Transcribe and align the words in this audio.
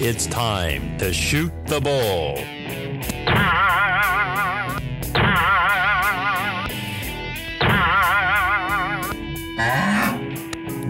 It's 0.00 0.28
time 0.28 0.96
to 0.98 1.12
shoot 1.12 1.52
the 1.66 1.80
bull. 1.80 2.36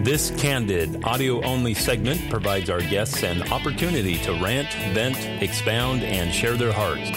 This 0.03 0.29
candid, 0.39 1.03
audio 1.03 1.41
only 1.41 1.73
segment 1.73 2.29
provides 2.29 2.69
our 2.69 2.81
guests 2.81 3.23
an 3.23 3.51
opportunity 3.51 4.19
to 4.19 4.33
rant, 4.33 4.71
vent, 4.93 5.17
expound, 5.41 6.03
and 6.03 6.31
share 6.31 6.55
their 6.55 6.71
hearts. 6.71 7.09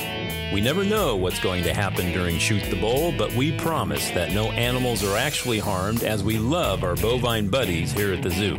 We 0.52 0.60
never 0.60 0.84
know 0.84 1.16
what's 1.16 1.40
going 1.40 1.62
to 1.64 1.72
happen 1.72 2.12
during 2.12 2.36
Shoot 2.38 2.64
the 2.64 2.78
Bull, 2.78 3.10
but 3.16 3.32
we 3.32 3.52
promise 3.58 4.10
that 4.10 4.32
no 4.32 4.50
animals 4.52 5.02
are 5.02 5.16
actually 5.16 5.58
harmed 5.58 6.02
as 6.04 6.22
we 6.22 6.36
love 6.38 6.84
our 6.84 6.94
bovine 6.94 7.48
buddies 7.48 7.92
here 7.92 8.12
at 8.12 8.22
the 8.22 8.28
zoo. 8.30 8.58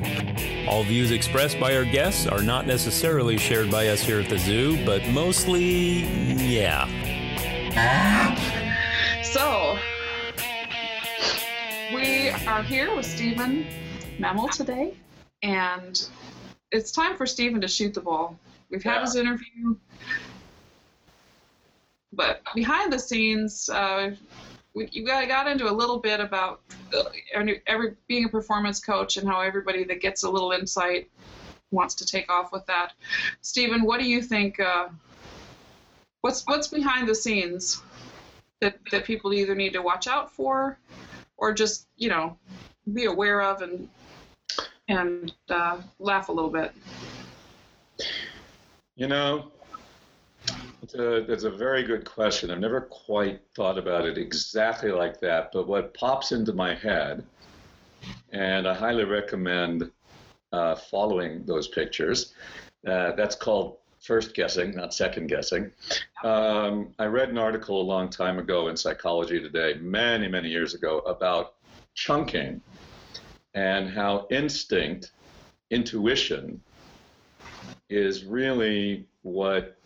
All 0.68 0.84
views 0.84 1.12
expressed 1.12 1.60
by 1.60 1.76
our 1.76 1.86
guests 1.86 2.26
are 2.26 2.42
not 2.42 2.66
necessarily 2.66 3.38
shared 3.38 3.70
by 3.70 3.90
us 3.90 4.02
here 4.02 4.20
at 4.20 4.28
the 4.28 4.40
zoo, 4.40 4.84
but 4.88 5.08
mostly, 5.10 6.00
yeah. 6.36 6.88
So, 9.22 9.78
we 11.94 12.30
are 12.48 12.64
here 12.64 12.96
with 12.96 13.06
Steven 13.06 13.68
Memel 14.18 14.50
today, 14.50 14.96
and 15.44 16.10
it's 16.72 16.92
time 16.92 17.18
for 17.18 17.28
Steven 17.28 17.62
to 17.62 17.68
shoot 17.68 17.94
the 17.94 18.02
ball. 18.02 18.40
We've 18.72 18.82
had 18.84 18.96
Yeah. 18.96 19.02
his 19.02 19.16
interview, 19.16 19.76
but 22.16 22.42
behind 22.56 22.92
the 22.94 23.00
scenes, 23.00 23.70
uh, 23.70 24.12
we, 24.74 24.90
you 24.92 25.06
got, 25.06 25.28
got 25.28 25.48
into 25.48 25.70
a 25.70 25.72
little 25.72 26.00
bit 26.00 26.20
about 26.20 26.62
uh, 26.96 27.04
every, 27.34 27.62
every 27.68 27.96
being 28.08 28.26
a 28.26 28.30
performance 28.30 28.80
coach 28.80 29.18
and 29.18 29.28
how 29.28 29.42
everybody 29.42 29.84
that 29.84 30.02
gets 30.02 30.24
a 30.24 30.30
little 30.30 30.52
insight 30.52 31.10
wants 31.72 31.96
to 31.96 32.06
take 32.06 32.32
off 32.32 32.52
with 32.52 32.66
that. 32.68 32.94
Steven, 33.42 33.84
what 33.84 34.00
do 34.00 34.08
you 34.08 34.22
think? 34.22 34.60
Uh, 34.60 34.90
what's 36.22 36.44
what's 36.46 36.68
behind 36.68 37.08
the 37.08 37.16
scenes 37.16 37.82
that 38.62 38.78
that 38.92 39.06
people 39.06 39.34
either 39.34 39.56
need 39.56 39.74
to 39.74 39.82
watch 39.82 40.08
out 40.08 40.32
for, 40.32 40.78
or 41.38 41.54
just 41.54 41.88
you 41.98 42.10
know 42.10 42.38
be 42.94 43.06
aware 43.06 43.42
of 43.42 43.62
and 43.62 43.90
and 44.88 45.34
uh, 45.50 45.78
laugh 46.00 46.30
a 46.30 46.32
little 46.32 46.52
bit. 46.52 46.72
You 48.96 49.08
know, 49.08 49.52
it's 50.84 50.96
a, 50.96 51.32
it's 51.32 51.44
a 51.46 51.50
very 51.50 51.84
good 51.84 52.04
question. 52.04 52.52
I've 52.52 52.60
never 52.60 52.82
quite 52.82 53.42
thought 53.56 53.78
about 53.78 54.06
it 54.06 54.18
exactly 54.18 54.92
like 54.92 55.20
that, 55.22 55.52
but 55.54 55.66
what 55.66 55.94
pops 55.94 56.34
into 56.34 56.52
my 56.52 56.76
head, 56.76 57.26
and 58.34 58.68
I 58.68 58.74
highly 58.74 59.06
recommend 59.06 59.90
uh, 60.52 60.76
following 60.76 61.46
those 61.46 61.70
pictures, 61.70 62.34
uh, 62.86 63.14
that's 63.14 63.36
called 63.36 63.78
first 64.02 64.34
guessing, 64.34 64.76
not 64.76 64.94
second 64.94 65.28
guessing. 65.28 65.72
Um, 66.26 66.94
I 67.00 67.06
read 67.06 67.30
an 67.30 67.38
article 67.38 67.82
a 67.82 67.84
long 67.84 68.10
time 68.10 68.38
ago 68.38 68.68
in 68.68 68.76
Psychology 68.76 69.40
Today, 69.40 69.76
many, 69.80 70.28
many 70.28 70.50
years 70.50 70.74
ago, 70.74 71.00
about 71.00 71.54
chunking 71.96 72.60
and 73.54 73.90
how 73.90 74.28
instinct, 74.30 75.12
intuition, 75.70 76.60
is 77.90 78.26
really 78.26 79.06
what 79.22 79.78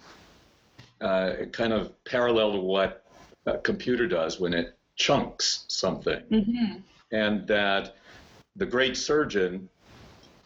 uh, 1.01 1.45
kind 1.51 1.73
of 1.73 1.91
parallel 2.05 2.53
to 2.53 2.59
what 2.59 3.03
a 3.45 3.57
computer 3.59 4.07
does 4.07 4.39
when 4.39 4.53
it 4.53 4.77
chunks 4.95 5.65
something. 5.67 6.21
Mm-hmm. 6.31 6.79
And 7.11 7.47
that 7.47 7.95
the 8.55 8.65
great 8.65 8.97
surgeon 8.97 9.69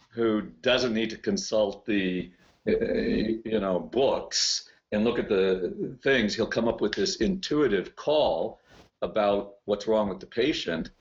who 0.09 0.41
doesn't 0.61 0.93
need 0.93 1.09
to 1.09 1.17
consult 1.17 1.85
the 1.85 2.31
uh, 2.67 2.71
you 2.71 3.59
know 3.59 3.79
books 3.79 4.69
and 4.91 5.03
look 5.03 5.17
at 5.17 5.29
the 5.29 5.97
things 6.03 6.35
he'll 6.35 6.45
come 6.45 6.67
up 6.67 6.81
with 6.81 6.93
this 6.93 7.15
intuitive 7.17 7.95
call 7.95 8.59
about 9.01 9.53
what's 9.65 9.87
wrong 9.87 10.09
with 10.09 10.19
the 10.19 10.27
patient 10.27 10.91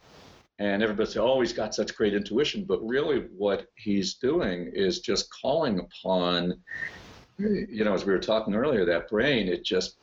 and 0.61 0.82
everybody 0.82 1.06
says, 1.06 1.17
oh, 1.17 1.41
he's 1.41 1.55
got 1.55 1.75
such 1.75 1.97
great 1.97 2.12
intuition. 2.12 2.65
But 2.65 2.87
really, 2.87 3.21
what 3.34 3.69
he's 3.77 4.15
doing 4.15 4.71
is 4.75 5.00
just 5.00 5.32
calling 5.32 5.78
upon, 5.78 6.61
you 7.41 7.84
know, 7.84 7.95
as 7.95 8.05
we 8.05 8.12
were 8.12 8.19
talking 8.19 8.55
earlier, 8.55 8.84
that 8.84 9.09
brain, 9.09 9.49
it 9.49 9.65
just 9.65 9.97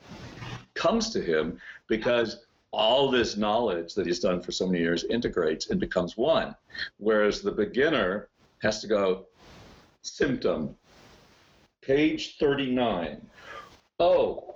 comes 0.74 1.10
to 1.10 1.20
him 1.20 1.60
because 1.88 2.44
all 2.70 3.10
this 3.10 3.36
knowledge 3.36 3.94
that 3.94 4.06
he's 4.06 4.20
done 4.20 4.40
for 4.40 4.52
so 4.52 4.66
many 4.66 4.78
years 4.80 5.04
integrates 5.04 5.70
and 5.70 5.80
becomes 5.80 6.16
one. 6.16 6.54
Whereas 6.98 7.40
the 7.40 7.52
beginner 7.52 8.28
has 8.62 8.80
to 8.82 8.86
go, 8.86 9.26
symptom, 10.02 10.76
page 11.80 12.36
39. 12.38 13.20
Oh, 14.00 14.54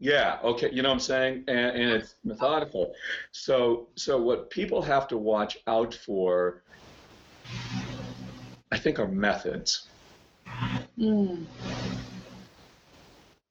yeah, 0.00 0.38
okay, 0.42 0.70
you 0.72 0.82
know 0.82 0.88
what 0.88 0.94
I'm 0.94 1.00
saying? 1.00 1.44
And, 1.48 1.76
and 1.76 1.90
it's 1.92 2.16
methodical. 2.24 2.94
So, 3.32 3.88
so 3.94 4.20
what 4.20 4.50
people 4.50 4.82
have 4.82 5.08
to 5.08 5.16
watch 5.16 5.58
out 5.66 5.94
for, 5.94 6.62
I 8.72 8.78
think, 8.78 8.98
are 8.98 9.08
methods. 9.08 9.88
Mm. 10.98 11.44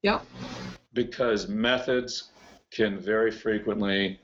Yep. 0.02 0.24
Because 0.92 1.48
methods 1.48 2.30
can 2.70 2.98
very 2.98 3.30
frequently 3.30 4.20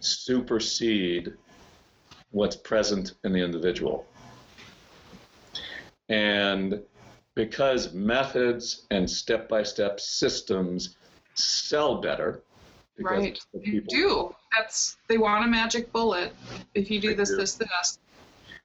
supersede 0.00 1.32
what's 2.30 2.56
present 2.56 3.14
in 3.24 3.32
the 3.32 3.42
individual. 3.42 4.06
And 6.08 6.80
because 7.34 7.92
methods 7.92 8.86
and 8.90 9.08
step 9.08 9.48
by 9.48 9.62
step 9.62 10.00
systems 10.00 10.96
sell 11.34 12.00
better. 12.00 12.42
Right. 12.98 13.38
You 13.60 13.82
do. 13.82 14.34
That's 14.56 14.96
they 15.08 15.18
want 15.18 15.44
a 15.44 15.48
magic 15.48 15.92
bullet. 15.92 16.34
If 16.74 16.90
you 16.90 17.00
do 17.00 17.08
They 17.08 17.14
this, 17.14 17.30
do. 17.30 17.36
this, 17.36 17.54
this. 17.54 17.98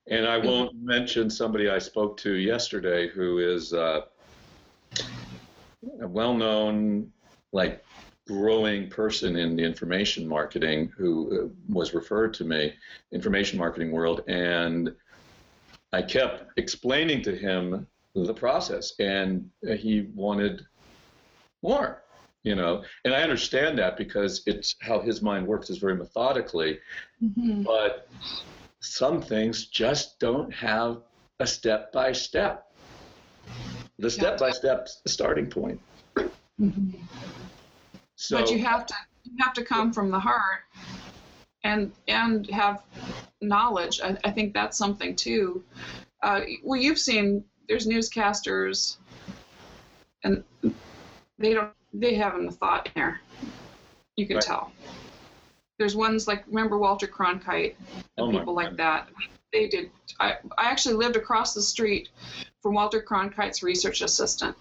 And 0.08 0.26
I 0.26 0.38
won't 0.38 0.76
mention 0.76 1.30
somebody 1.30 1.70
I 1.70 1.80
spoke 1.80 2.18
to 2.18 2.34
yesterday 2.34 3.08
who 3.08 3.38
is 3.38 3.74
uh, 3.74 4.02
a 6.02 6.08
well 6.08 6.34
known, 6.34 7.12
like, 7.52 7.84
growing 8.28 8.90
person 8.90 9.36
in 9.36 9.56
the 9.56 9.64
information 9.64 10.28
marketing 10.28 10.92
who 10.96 11.46
uh, 11.46 11.74
was 11.74 11.94
referred 11.94 12.34
to 12.36 12.44
me, 12.44 12.74
information 13.12 13.60
marketing 13.60 13.92
world. 13.92 14.24
And 14.28 14.94
I 15.94 16.02
kept 16.02 16.58
explaining 16.58 17.22
to 17.24 17.36
him 17.36 17.88
the 18.16 18.34
process, 18.34 18.94
and 19.00 19.50
he 19.78 20.10
wanted 20.14 20.66
more. 21.62 22.04
You 22.44 22.56
know, 22.56 22.84
and 23.06 23.14
I 23.14 23.22
understand 23.22 23.78
that 23.78 23.98
because 23.98 24.42
it's 24.48 24.76
how 24.82 25.00
his 25.00 25.22
mind 25.22 25.46
works 25.46 25.70
is 25.70 25.78
very 25.78 25.96
methodically, 25.96 26.80
Mm-hmm. 27.24 27.62
but 27.62 28.08
some 28.81 29.22
things 29.22 29.66
just 29.66 30.19
don't 30.19 30.53
have 30.53 31.02
a 31.40 31.47
step 31.47 31.92
by 31.92 32.12
step. 32.12 32.66
The 34.00 34.09
step 34.09 34.40
by 34.40 34.52
step 34.52 34.88
starting 35.08 35.47
point. 35.47 35.80
Mm-hmm. 36.59 37.03
So 38.16 38.40
but 38.40 38.52
you 38.52 38.59
have 38.59 38.86
to 38.86 38.94
you 39.24 39.34
have 39.40 39.53
to 39.53 39.64
come 39.64 39.94
from 39.94 40.12
the 40.12 40.20
heart 40.20 40.62
and 41.64 41.91
and 42.08 42.50
have 42.50 42.81
knowledge 43.41 44.00
i, 44.03 44.18
I 44.24 44.31
think 44.31 44.53
that's 44.53 44.78
something 44.78 45.16
too 45.16 45.64
uh, 46.22 46.41
well 46.64 46.80
you've 46.80 47.00
seen 47.00 47.44
there's 47.68 47.88
newscasters 47.88 48.97
and 50.24 50.44
they 51.40 51.53
don't 51.53 51.74
they 51.94 52.16
haven't 52.16 52.47
a 52.47 52.52
thought 52.52 52.88
in 52.88 52.91
there 52.96 53.22
you 54.16 54.28
can 54.28 54.38
Right. 54.38 54.46
tell 54.46 54.72
there's 55.81 55.96
ones 55.96 56.28
like 56.28 56.44
remember 56.47 56.78
walter 56.78 57.08
cronkite 57.08 57.75
and 57.96 58.06
Oh 58.18 58.31
people 58.31 58.53
like 58.53 58.78
that 58.78 59.09
they 59.52 59.67
did 59.67 59.91
I, 60.20 60.38
I 60.58 60.66
actually 60.66 60.96
lived 60.96 61.16
across 61.16 61.53
the 61.53 61.61
street 61.61 62.09
from 62.61 62.76
walter 62.76 63.02
cronkite's 63.02 63.64
research 63.64 64.02
assistant 64.02 64.56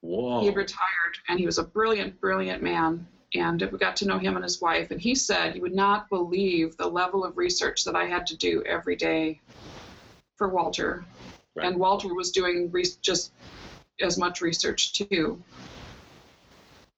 whoa. 0.00 0.40
he 0.40 0.46
had 0.46 0.56
retired 0.56 0.98
and 1.28 1.38
he 1.38 1.46
was 1.46 1.58
a 1.58 1.64
brilliant, 1.64 2.20
brilliant 2.20 2.62
man. 2.62 3.06
And 3.34 3.60
we 3.70 3.78
got 3.78 3.96
to 3.96 4.06
know 4.06 4.18
him 4.18 4.36
and 4.36 4.42
his 4.42 4.60
wife. 4.60 4.90
And 4.90 5.00
he 5.00 5.14
said, 5.14 5.54
You 5.54 5.62
would 5.62 5.74
not 5.74 6.08
believe 6.08 6.76
the 6.76 6.86
level 6.86 7.24
of 7.24 7.36
research 7.36 7.84
that 7.84 7.94
I 7.94 8.06
had 8.06 8.26
to 8.28 8.36
do 8.36 8.62
every 8.64 8.96
day 8.96 9.40
for 10.36 10.48
Walter. 10.48 11.04
Right. 11.54 11.66
And 11.66 11.76
Walter 11.76 12.14
was 12.14 12.30
doing 12.30 12.70
re- 12.70 12.86
just 13.02 13.32
as 14.00 14.16
much 14.16 14.40
research 14.40 14.94
too. 14.94 15.42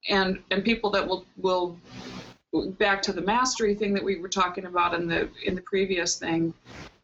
And 0.09 0.43
and 0.53 0.65
people 0.65 0.91
that 0.91 1.07
will 1.07 1.27
will 1.37 1.77
back 2.79 3.03
to 3.03 3.13
the 3.13 3.21
mastery 3.21 3.75
thing 3.75 3.95
that 3.95 4.03
we 4.03 4.19
were 4.19 4.29
talking 4.29 4.67
about 4.67 4.95
in 4.95 5.07
the 5.07 5.29
in 5.45 5.55
the 5.55 5.63
previous 5.63 6.19
thing. 6.19 6.53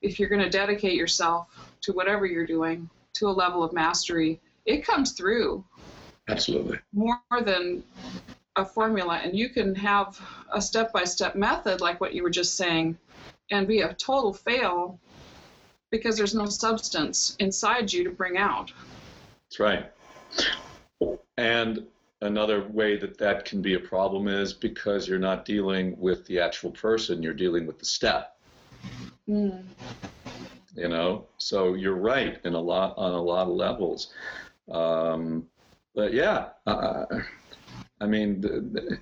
If 0.02 0.18
you're 0.18 0.28
going 0.28 0.42
to 0.42 0.50
dedicate 0.50 0.94
yourself 0.94 1.48
to 1.82 1.92
whatever 1.92 2.26
you're 2.26 2.46
doing 2.46 2.88
to 3.14 3.28
a 3.28 3.30
level 3.30 3.62
of 3.62 3.72
mastery, 3.72 4.40
it 4.66 4.84
comes 4.84 5.12
through 5.12 5.64
Absolutely. 6.28 6.78
more 6.92 7.20
than 7.44 7.82
a 8.56 8.64
formula 8.64 9.20
and 9.22 9.36
you 9.36 9.50
can 9.50 9.74
have 9.74 10.18
a 10.52 10.60
step-by-step 10.60 11.36
method 11.36 11.80
like 11.80 12.00
what 12.00 12.14
you 12.14 12.22
were 12.22 12.30
just 12.30 12.56
saying 12.56 12.96
and 13.50 13.68
be 13.68 13.82
a 13.82 13.92
total 13.94 14.32
fail 14.32 14.98
because 15.90 16.16
there's 16.16 16.34
no 16.34 16.46
substance 16.46 17.36
inside 17.38 17.92
you 17.92 18.02
to 18.04 18.10
bring 18.10 18.38
out. 18.38 18.72
That's 19.44 19.60
right. 19.60 19.92
And 21.36 21.86
another 22.20 22.66
way 22.68 22.96
that 22.96 23.18
that 23.18 23.44
can 23.44 23.60
be 23.60 23.74
a 23.74 23.80
problem 23.80 24.28
is 24.28 24.52
because 24.52 25.06
you're 25.08 25.18
not 25.18 25.44
dealing 25.44 25.98
with 25.98 26.26
the 26.26 26.40
actual 26.40 26.70
person, 26.70 27.22
you're 27.22 27.34
dealing 27.34 27.66
with 27.66 27.78
the 27.78 27.84
step. 27.84 28.36
Mm. 29.28 29.64
You 30.74 30.88
know, 30.88 31.26
so 31.38 31.74
you're 31.74 31.96
right 31.96 32.38
in 32.44 32.54
a 32.54 32.60
lot 32.60 32.94
on 32.96 33.12
a 33.12 33.22
lot 33.22 33.48
of 33.48 33.54
levels. 33.54 34.12
Um, 34.70 35.46
but 35.94 36.12
yeah, 36.12 36.48
uh, 36.66 37.06
I 38.00 38.06
mean, 38.06 38.40
the, 38.40 38.60
the, 38.60 38.98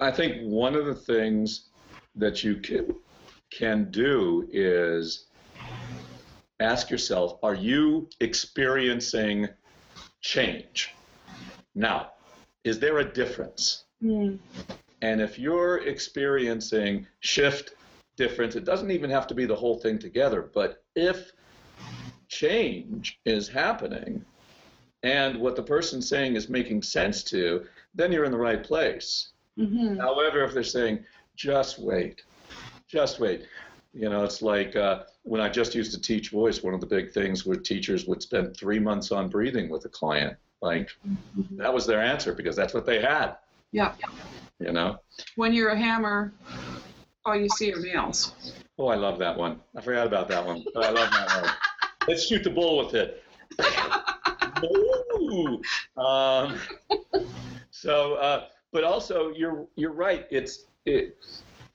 I 0.00 0.10
think 0.10 0.42
one 0.42 0.74
of 0.74 0.86
the 0.86 0.94
things 0.94 1.68
that 2.16 2.42
you 2.42 2.56
can, 2.56 2.94
can 3.50 3.90
do 3.90 4.48
is 4.50 5.26
ask 6.60 6.90
yourself, 6.90 7.38
are 7.42 7.54
you 7.54 8.08
experiencing 8.20 9.48
change? 10.20 10.94
Now, 11.74 12.12
is 12.64 12.78
there 12.78 12.98
a 12.98 13.04
difference? 13.04 13.84
Mm. 14.02 14.38
And 15.00 15.20
if 15.20 15.38
you're 15.38 15.78
experiencing 15.78 17.06
shift, 17.20 17.74
difference, 18.16 18.56
it 18.56 18.64
doesn't 18.64 18.90
even 18.90 19.10
have 19.10 19.26
to 19.26 19.34
be 19.34 19.46
the 19.46 19.56
whole 19.56 19.78
thing 19.78 19.98
together, 19.98 20.50
but 20.54 20.82
if 20.94 21.32
change 22.28 23.18
is 23.24 23.48
happening 23.48 24.24
and 25.02 25.38
what 25.38 25.56
the 25.56 25.62
person's 25.62 26.08
saying 26.08 26.36
is 26.36 26.48
making 26.48 26.82
sense 26.82 27.22
to, 27.24 27.64
then 27.94 28.12
you're 28.12 28.24
in 28.24 28.30
the 28.30 28.38
right 28.38 28.62
place. 28.62 29.30
Mm-hmm. 29.58 29.96
However, 29.98 30.44
if 30.44 30.54
they're 30.54 30.62
saying, 30.62 31.04
just 31.36 31.78
wait, 31.78 32.22
just 32.86 33.18
wait, 33.18 33.46
you 33.92 34.08
know, 34.08 34.24
it's 34.24 34.40
like 34.40 34.76
uh, 34.76 35.00
when 35.22 35.40
I 35.40 35.48
just 35.48 35.74
used 35.74 35.92
to 35.92 36.00
teach 36.00 36.30
voice, 36.30 36.62
one 36.62 36.74
of 36.74 36.80
the 36.80 36.86
big 36.86 37.12
things 37.12 37.44
where 37.44 37.56
teachers 37.56 38.06
would 38.06 38.22
spend 38.22 38.56
three 38.56 38.78
months 38.78 39.12
on 39.12 39.28
breathing 39.28 39.68
with 39.68 39.84
a 39.84 39.88
client. 39.88 40.36
Like, 40.62 40.88
Mm-hmm. 41.36 41.56
that 41.56 41.72
was 41.72 41.86
their 41.86 42.00
answer 42.00 42.34
because 42.34 42.54
that's 42.54 42.72
what 42.74 42.84
they 42.86 43.00
had, 43.00 43.36
Yeah. 43.72 43.94
you 44.60 44.70
know? 44.72 44.98
When 45.36 45.52
you're 45.54 45.70
a 45.70 45.76
hammer, 45.76 46.32
all 47.24 47.34
you 47.34 47.48
see 47.48 47.72
are 47.72 47.80
nails. 47.80 48.34
Oh, 48.78 48.86
I 48.88 48.94
love 48.96 49.18
that 49.18 49.36
one. 49.36 49.60
I 49.76 49.80
forgot 49.80 50.06
about 50.06 50.28
that 50.28 50.44
one, 50.46 50.62
but 50.74 50.84
I 50.84 50.90
love 50.90 51.10
that 51.10 51.42
one. 51.42 51.50
Let's 52.08 52.26
shoot 52.26 52.44
the 52.44 52.50
bull 52.50 52.84
with 52.84 52.94
it. 52.94 53.22
Ooh. 54.64 55.60
Um, 55.96 56.58
so, 57.70 58.14
uh, 58.14 58.44
but 58.72 58.84
also 58.84 59.30
you're 59.32 59.66
you're 59.76 59.92
right. 59.92 60.26
It's 60.30 60.66
it, 60.86 61.16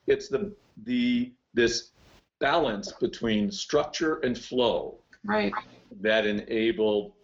it's 0.07 0.27
the 0.29 0.53
the 0.83 1.31
this 1.53 1.91
balance 2.39 2.91
between 2.93 3.51
structure 3.51 4.15
and 4.23 4.37
flow 4.37 4.99
Right. 5.25 5.53
that 6.01 6.25
enable 6.25 7.15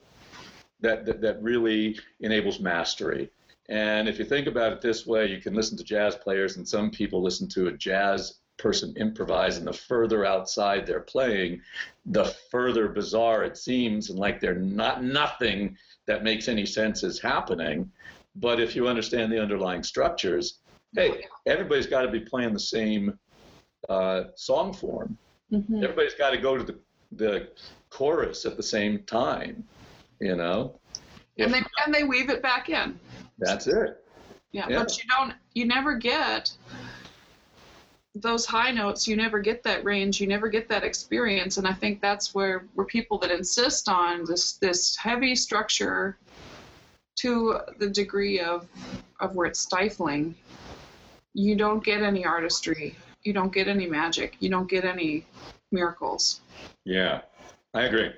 that, 0.83 1.05
that 1.05 1.21
that 1.21 1.41
really 1.41 1.99
enables 2.19 2.59
mastery. 2.59 3.29
And 3.69 4.07
if 4.07 4.19
you 4.19 4.25
think 4.25 4.47
about 4.47 4.73
it 4.73 4.81
this 4.81 5.07
way, 5.07 5.25
you 5.27 5.41
can 5.41 5.55
listen 5.55 5.77
to 5.77 5.83
jazz 5.83 6.15
players, 6.15 6.57
and 6.57 6.67
some 6.67 6.91
people 6.91 7.21
listen 7.21 7.47
to 7.49 7.67
a 7.67 7.77
jazz 7.77 8.39
person 8.57 8.93
improvise, 8.97 9.57
and 9.57 9.65
the 9.65 9.73
further 9.73 10.25
outside 10.25 10.85
they're 10.85 10.99
playing, 10.99 11.61
the 12.05 12.25
further 12.51 12.87
bizarre 12.89 13.43
it 13.43 13.57
seems, 13.57 14.09
and 14.09 14.19
like 14.19 14.39
they're 14.39 14.53
not 14.55 15.03
nothing 15.03 15.75
that 16.05 16.23
makes 16.23 16.47
any 16.47 16.65
sense 16.65 17.03
is 17.03 17.19
happening. 17.19 17.89
But 18.35 18.59
if 18.59 18.75
you 18.75 18.87
understand 18.87 19.31
the 19.31 19.41
underlying 19.41 19.83
structures, 19.83 20.59
hey, 20.95 21.25
everybody's 21.45 21.87
got 21.87 22.01
to 22.01 22.11
be 22.11 22.19
playing 22.19 22.53
the 22.53 22.59
same 22.59 23.17
uh, 23.89 24.25
song 24.35 24.73
form. 24.73 25.17
Mm-hmm. 25.51 25.83
Everybody's 25.83 26.15
got 26.15 26.31
to 26.31 26.37
go 26.37 26.57
to 26.57 26.63
the 26.63 26.77
the 27.17 27.49
chorus 27.89 28.45
at 28.45 28.57
the 28.57 28.63
same 28.63 29.03
time. 29.03 29.63
You 30.23 30.37
know, 30.37 30.79
And 31.37 31.53
they 31.53 31.61
and 31.85 31.93
they 31.93 32.05
weave 32.05 32.29
it 32.29 32.41
back 32.41 32.69
in. 32.69 32.97
that's 33.39 33.67
it. 33.67 34.05
Yeah, 34.53 34.67
Yeah. 34.69 34.79
but 34.79 34.97
you 34.97 35.03
don't 35.09 35.33
you 35.53 35.65
never 35.65 35.95
get 35.95 36.49
those 38.15 38.45
high 38.45 38.71
notes, 38.71 39.05
you 39.05 39.17
never 39.17 39.39
get 39.39 39.63
that 39.63 39.83
range, 39.83 40.21
you 40.21 40.27
never 40.27 40.47
get 40.47 40.69
that 40.69 40.83
experience. 40.83 41.57
And 41.57 41.67
I 41.67 41.73
think 41.73 41.99
that's 42.01 42.33
where 42.33 42.67
where 42.75 42.85
people 42.85 43.17
that 43.17 43.31
insist 43.31 43.89
on 43.89 44.23
this 44.23 44.53
this 44.53 44.95
heavy 44.95 45.35
structure 45.35 46.17
to 47.17 47.59
the 47.79 47.89
degree 47.89 48.39
of 48.39 48.65
of 49.19 49.35
where 49.35 49.47
it's 49.47 49.59
stifling, 49.59 50.35
you 51.33 51.57
don't 51.57 51.83
get 51.83 52.01
any 52.01 52.25
artistry. 52.25 52.95
You 53.23 53.33
don't 53.33 53.51
get 53.51 53.67
any 53.67 53.87
magic. 53.87 54.37
You 54.39 54.49
don't 54.49 54.69
get 54.69 54.85
any 54.85 55.25
miracles. 55.71 56.39
Yeah, 56.85 57.21
I 57.73 57.83
agree. 57.83 58.11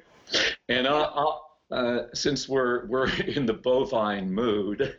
And 0.69 0.87
I'll, 0.87 1.11
I'll, 1.15 1.44
uh, 1.71 2.03
since 2.13 2.47
we're 2.47 2.85
we're 2.87 3.09
in 3.27 3.45
the 3.45 3.53
bovine 3.53 4.31
mood, 4.31 4.97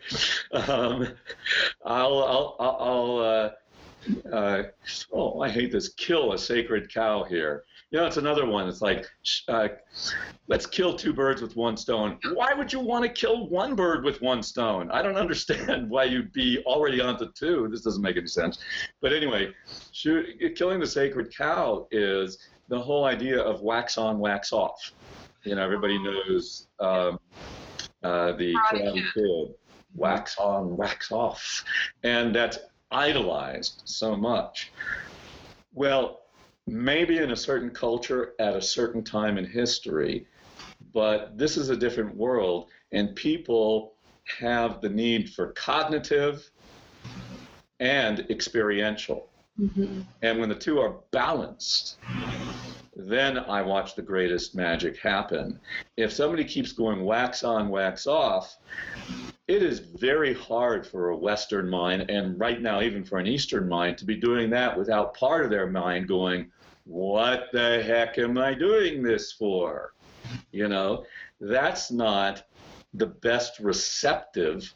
um, 0.53 1.09
I'll 1.85 2.23
I'll 2.23 2.57
I'll. 2.61 3.19
Uh, 3.19 3.51
uh, 4.33 4.63
oh, 5.13 5.41
I 5.41 5.49
hate 5.49 5.73
this. 5.73 5.89
Kill 5.95 6.33
a 6.33 6.39
sacred 6.39 6.93
cow 6.93 7.25
here. 7.25 7.65
You 7.91 7.99
know, 7.99 8.07
it's 8.07 8.17
another 8.17 8.47
one. 8.47 8.69
It's 8.69 8.83
like, 8.83 9.07
uh, 9.49 9.69
let's 10.49 10.67
kill 10.67 10.97
two 10.97 11.13
birds 11.13 11.43
with 11.43 11.57
one 11.57 11.77
stone. 11.77 12.19
Why 12.35 12.53
would 12.53 12.73
you 12.73 12.81
want 12.81 13.05
to 13.05 13.09
kill 13.09 13.49
one 13.49 13.75
bird 13.75 14.05
with 14.05 14.21
one 14.21 14.43
stone? 14.43 14.91
I 14.91 15.03
don't 15.03 15.17
understand 15.25 15.89
why 15.89 16.05
you'd 16.05 16.33
be 16.33 16.63
already 16.67 17.01
onto 17.01 17.31
two. 17.33 17.69
This 17.69 17.83
doesn't 17.83 18.03
make 18.03 18.17
any 18.17 18.27
sense. 18.27 18.59
But 19.01 19.13
anyway, 19.13 19.53
shoot, 19.93 20.27
killing 20.57 20.81
the 20.81 20.87
sacred 20.87 21.35
cow 21.37 21.87
is 21.91 22.39
the 22.69 22.79
whole 22.79 23.05
idea 23.05 23.41
of 23.41 23.63
wax 23.63 23.99
on, 23.99 24.19
wax 24.19 24.53
off. 24.53 24.93
You 25.47 25.55
know, 25.55 25.63
everybody 25.63 25.97
knows 26.03 26.67
um, 26.81 27.21
uh, 28.03 28.33
the 28.33 28.53
Karate. 28.55 29.03
Kid, 29.15 29.55
wax 29.95 30.37
on, 30.39 30.77
wax 30.77 31.13
off, 31.13 31.65
and 32.03 32.35
that's 32.35 32.59
idolized 32.91 33.83
so 33.85 34.17
much. 34.17 34.73
Well, 35.73 36.23
maybe 36.67 37.19
in 37.19 37.31
a 37.31 37.37
certain 37.37 37.71
culture 37.71 38.35
at 38.41 38.57
a 38.57 38.61
certain 38.61 39.05
time 39.05 39.39
in 39.39 39.47
history, 39.47 40.27
but 40.93 41.39
this 41.39 41.57
is 41.57 41.69
a 41.69 41.77
different 41.77 42.17
world, 42.17 42.69
and 42.91 43.15
people 43.15 43.95
have 44.41 44.81
the 44.81 44.89
need 44.89 45.31
for 45.31 45.53
cognitive 45.53 46.51
and 47.79 48.27
experiential. 48.31 49.29
Mm-hmm. 49.61 50.01
And 50.23 50.41
when 50.41 50.49
the 50.49 50.57
two 50.57 50.81
are 50.81 50.97
balanced, 51.13 51.99
then 53.07 53.39
I 53.39 53.63
watch 53.63 53.95
the 53.95 54.03
greatest 54.03 54.57
magic 54.57 54.99
happen. 54.99 55.61
If 55.97 56.13
somebody 56.13 56.43
keeps 56.43 56.73
going 56.73 57.05
wax 57.05 57.45
on, 57.45 57.69
wax 57.69 58.09
off, 58.09 58.57
it 59.47 59.63
is 59.63 59.79
very 59.79 60.35
hard 60.35 60.85
for 60.85 61.11
a 61.11 61.17
Western 61.17 61.71
mind, 61.71 62.11
and 62.11 62.39
right 62.39 62.61
now, 62.61 62.83
even 62.83 63.05
for 63.05 63.19
an 63.19 63.29
Eastern 63.29 63.69
mind, 63.69 63.97
to 63.99 64.05
be 64.05 64.17
doing 64.17 64.51
that 64.51 64.77
without 64.77 65.15
part 65.15 65.45
of 65.45 65.51
their 65.51 65.69
mind 65.69 66.09
going, 66.09 66.51
What 66.85 67.45
the 67.53 67.81
heck 67.85 68.19
am 68.19 68.39
I 68.39 68.55
doing 68.55 69.05
this 69.05 69.31
for? 69.31 69.93
You 70.51 70.67
know, 70.67 71.05
that's 71.41 71.93
not 71.93 72.43
the 72.93 73.07
best 73.07 73.61
receptive 73.61 74.75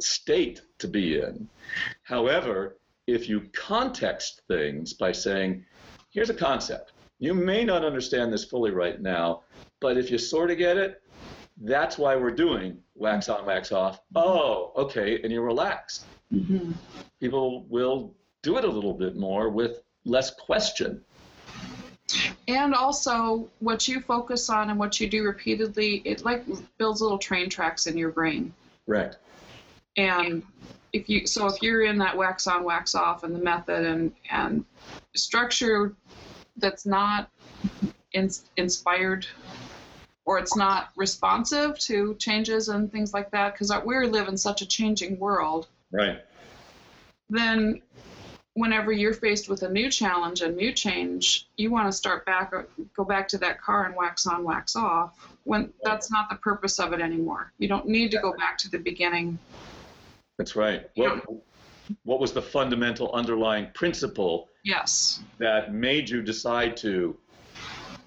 state 0.00 0.62
to 0.78 0.88
be 0.88 1.20
in. 1.20 1.48
However, 2.02 2.78
if 3.06 3.28
you 3.28 3.48
context 3.52 4.42
things 4.48 4.92
by 4.92 5.12
saying, 5.12 5.64
here's 6.10 6.30
a 6.30 6.34
concept. 6.34 6.92
You 7.18 7.34
may 7.34 7.64
not 7.64 7.84
understand 7.84 8.32
this 8.32 8.44
fully 8.44 8.70
right 8.70 9.00
now, 9.00 9.42
but 9.80 9.96
if 9.96 10.10
you 10.10 10.18
sort 10.18 10.50
of 10.50 10.58
get 10.58 10.76
it, 10.76 11.02
that's 11.62 11.98
why 11.98 12.14
we're 12.14 12.30
doing 12.30 12.78
wax 12.94 13.28
on, 13.28 13.44
wax 13.44 13.72
off. 13.72 14.00
Oh, 14.14 14.72
okay, 14.76 15.20
and 15.22 15.32
you 15.32 15.40
relax. 15.42 16.04
Mm-hmm. 16.32 16.72
People 17.20 17.64
will 17.68 18.14
do 18.42 18.56
it 18.58 18.64
a 18.64 18.68
little 18.70 18.94
bit 18.94 19.16
more 19.16 19.48
with 19.48 19.82
less 20.04 20.30
question. 20.30 21.02
and 22.46 22.72
also 22.74 23.48
what 23.58 23.86
you 23.88 24.00
focus 24.00 24.48
on 24.48 24.70
and 24.70 24.78
what 24.78 24.98
you 25.00 25.06
do 25.10 25.22
repeatedly 25.24 26.00
it 26.06 26.24
like 26.24 26.42
builds 26.78 27.02
little 27.02 27.18
train 27.18 27.50
tracks 27.50 27.86
in 27.86 27.98
your 27.98 28.10
brain 28.10 28.50
Right. 28.86 29.14
and 29.98 30.42
if 30.94 31.06
you 31.10 31.26
so 31.26 31.46
if 31.48 31.60
you're 31.60 31.84
in 31.84 31.98
that 31.98 32.16
wax 32.16 32.46
on 32.46 32.64
wax 32.64 32.94
off 32.94 33.24
and 33.24 33.34
the 33.34 33.38
method 33.38 33.84
and 33.84 34.10
and 34.30 34.64
structure 35.14 35.94
that's 36.58 36.86
not 36.86 37.30
in, 38.12 38.30
inspired 38.56 39.26
or 40.24 40.38
it's 40.38 40.56
not 40.56 40.90
responsive 40.96 41.78
to 41.78 42.14
changes 42.16 42.68
and 42.68 42.92
things 42.92 43.14
like 43.14 43.30
that 43.30 43.54
because 43.54 43.72
we 43.84 44.06
live 44.06 44.28
in 44.28 44.36
such 44.36 44.62
a 44.62 44.66
changing 44.66 45.18
world 45.18 45.68
Right. 45.90 46.22
then 47.30 47.80
whenever 48.58 48.90
you're 48.90 49.14
faced 49.14 49.48
with 49.48 49.62
a 49.62 49.70
new 49.70 49.90
challenge 49.90 50.40
and 50.40 50.56
new 50.56 50.72
change, 50.72 51.46
you 51.56 51.70
want 51.70 51.86
to 51.86 51.92
start 51.92 52.26
back, 52.26 52.52
uh, 52.54 52.62
go 52.96 53.04
back 53.04 53.28
to 53.28 53.38
that 53.38 53.60
car 53.60 53.86
and 53.86 53.94
wax 53.94 54.26
on, 54.26 54.42
wax 54.42 54.74
off. 54.74 55.16
When 55.44 55.72
that's 55.82 56.10
not 56.10 56.28
the 56.28 56.36
purpose 56.36 56.78
of 56.78 56.92
it 56.92 57.00
anymore. 57.00 57.52
You 57.58 57.68
don't 57.68 57.86
need 57.86 58.10
to 58.10 58.18
go 58.18 58.32
back 58.32 58.58
to 58.58 58.70
the 58.70 58.78
beginning. 58.78 59.38
That's 60.36 60.56
right. 60.56 60.90
What, 60.96 61.24
what 62.04 62.20
was 62.20 62.32
the 62.32 62.42
fundamental 62.42 63.12
underlying 63.12 63.68
principle 63.74 64.48
Yes. 64.64 65.20
that 65.38 65.72
made 65.72 66.08
you 66.08 66.22
decide 66.22 66.76
to 66.78 67.16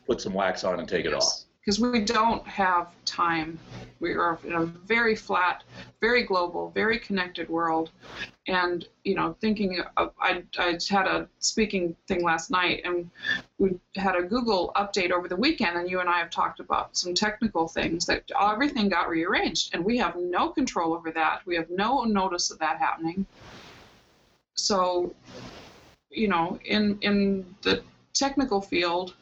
put 0.05 0.21
some 0.21 0.33
wax 0.33 0.63
on 0.63 0.79
and 0.79 0.87
take 0.87 1.05
it 1.05 1.13
off. 1.13 1.45
Because 1.63 1.79
we 1.79 2.03
don't 2.03 2.45
have 2.47 2.89
time. 3.05 3.59
We 3.99 4.13
are 4.13 4.39
in 4.43 4.53
a 4.53 4.65
very 4.65 5.15
flat, 5.15 5.63
very 6.01 6.23
global, 6.23 6.71
very 6.71 6.97
connected 6.97 7.49
world. 7.49 7.91
And, 8.47 8.87
you 9.03 9.13
know, 9.13 9.37
thinking 9.41 9.79
of, 9.95 10.11
I, 10.19 10.43
I 10.57 10.79
had 10.89 11.05
a 11.05 11.29
speaking 11.37 11.95
thing 12.07 12.23
last 12.23 12.49
night 12.49 12.81
and 12.83 13.11
we 13.59 13.79
had 13.95 14.15
a 14.15 14.23
Google 14.23 14.71
update 14.75 15.11
over 15.11 15.27
the 15.27 15.35
weekend, 15.35 15.77
and 15.77 15.87
you 15.87 15.99
and 15.99 16.09
I 16.09 16.17
have 16.17 16.31
talked 16.31 16.59
about 16.59 16.97
some 16.97 17.13
technical 17.13 17.67
things 17.67 18.07
that 18.07 18.23
everything 18.41 18.89
got 18.89 19.07
rearranged, 19.07 19.75
and 19.75 19.85
we 19.85 19.99
have 19.99 20.15
no 20.15 20.49
control 20.49 20.93
over 20.93 21.11
that. 21.11 21.41
We 21.45 21.55
have 21.55 21.69
no 21.69 22.03
notice 22.03 22.49
of 22.49 22.57
that 22.57 22.79
happening. 22.79 23.27
So, 24.55 25.15
you 26.09 26.27
know, 26.27 26.59
in 26.65 26.97
in 27.01 27.55
the 27.61 27.83
technical 28.13 28.61
field 28.61 29.15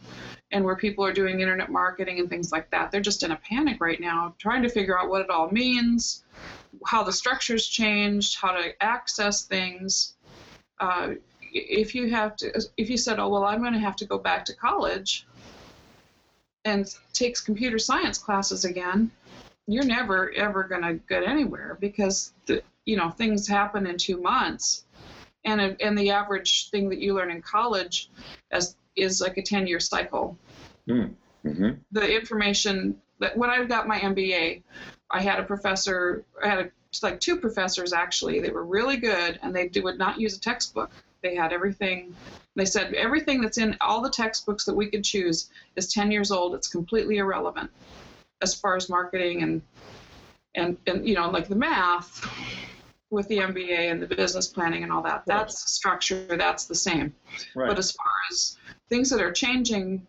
and 0.51 0.65
where 0.65 0.75
people 0.75 1.05
are 1.05 1.13
doing 1.13 1.39
internet 1.39 1.71
marketing 1.71 2.19
and 2.19 2.29
things 2.29 2.51
like 2.51 2.69
that, 2.71 2.91
they're 2.91 3.01
just 3.01 3.23
in 3.23 3.31
a 3.31 3.35
panic 3.37 3.79
right 3.79 3.99
now, 3.99 4.33
trying 4.39 4.63
to 4.63 4.69
figure 4.69 4.99
out 4.99 5.09
what 5.09 5.21
it 5.21 5.29
all 5.29 5.49
means, 5.51 6.23
how 6.85 7.03
the 7.03 7.13
structure's 7.13 7.67
changed, 7.67 8.37
how 8.39 8.51
to 8.51 8.83
access 8.83 9.45
things. 9.45 10.15
Uh, 10.79 11.13
if 11.51 11.93
you 11.95 12.09
have 12.09 12.35
to, 12.37 12.61
if 12.77 12.89
you 12.89 12.97
said, 12.97 13.19
"Oh 13.19 13.29
well, 13.29 13.43
I'm 13.43 13.61
going 13.61 13.73
to 13.73 13.79
have 13.79 13.95
to 13.97 14.05
go 14.05 14.17
back 14.17 14.45
to 14.45 14.55
college 14.55 15.27
and 16.65 16.87
takes 17.13 17.41
computer 17.41 17.79
science 17.79 18.17
classes 18.17 18.65
again," 18.65 19.11
you're 19.67 19.85
never 19.85 20.31
ever 20.33 20.63
going 20.63 20.81
to 20.81 20.93
get 21.07 21.23
anywhere 21.23 21.77
because 21.79 22.33
the, 22.47 22.63
you 22.85 22.97
know 22.97 23.09
things 23.09 23.47
happen 23.47 23.85
in 23.87 23.97
two 23.97 24.19
months 24.19 24.85
and 25.45 25.61
a, 25.61 25.77
and 25.81 25.97
the 25.97 26.11
average 26.11 26.69
thing 26.69 26.89
that 26.89 26.99
you 26.99 27.13
learn 27.13 27.31
in 27.31 27.41
college 27.41 28.09
as 28.51 28.75
is 28.95 29.21
like 29.21 29.37
a 29.37 29.41
10 29.41 29.67
year 29.67 29.79
cycle. 29.79 30.37
Mm. 30.87 31.13
hmm 31.43 31.69
The 31.91 32.15
information 32.15 32.99
that 33.19 33.37
when 33.37 33.49
I 33.49 33.63
got 33.65 33.87
my 33.87 33.99
MBA, 33.99 34.63
I 35.11 35.21
had 35.21 35.39
a 35.39 35.43
professor, 35.43 36.23
I 36.43 36.47
had 36.47 36.59
a, 36.59 36.71
like 37.03 37.19
two 37.19 37.37
professors 37.37 37.93
actually. 37.93 38.39
They 38.39 38.49
were 38.49 38.65
really 38.65 38.97
good 38.97 39.39
and 39.41 39.55
they 39.55 39.69
would 39.81 39.97
not 39.97 40.19
use 40.19 40.35
a 40.35 40.41
textbook. 40.41 40.91
They 41.21 41.35
had 41.35 41.53
everything. 41.53 42.15
They 42.55 42.65
said 42.65 42.93
everything 42.93 43.41
that's 43.41 43.57
in 43.57 43.77
all 43.79 44.01
the 44.01 44.09
textbooks 44.09 44.65
that 44.65 44.75
we 44.75 44.87
could 44.87 45.03
choose 45.03 45.49
is 45.75 45.93
10 45.93 46.11
years 46.11 46.31
old. 46.31 46.55
It's 46.55 46.67
completely 46.67 47.17
irrelevant 47.17 47.71
as 48.41 48.55
far 48.55 48.75
as 48.75 48.89
marketing 48.89 49.43
and 49.43 49.61
and 50.55 50.77
and 50.87 51.07
you 51.07 51.15
know 51.15 51.29
like 51.29 51.47
the 51.47 51.55
math 51.55 52.25
with 53.11 53.27
the 53.27 53.37
MBA 53.37 53.91
and 53.91 54.01
the 54.01 54.07
business 54.07 54.47
planning 54.47 54.83
and 54.83 54.91
all 54.91 55.01
that. 55.01 55.23
That's 55.25 55.71
structure. 55.71 56.25
That's 56.37 56.65
the 56.65 56.75
same. 56.75 57.13
Right. 57.55 57.67
But 57.67 57.79
as 57.79 57.91
far 57.91 58.05
as 58.31 58.57
things 58.89 59.09
that 59.09 59.21
are 59.21 59.31
changing 59.31 60.05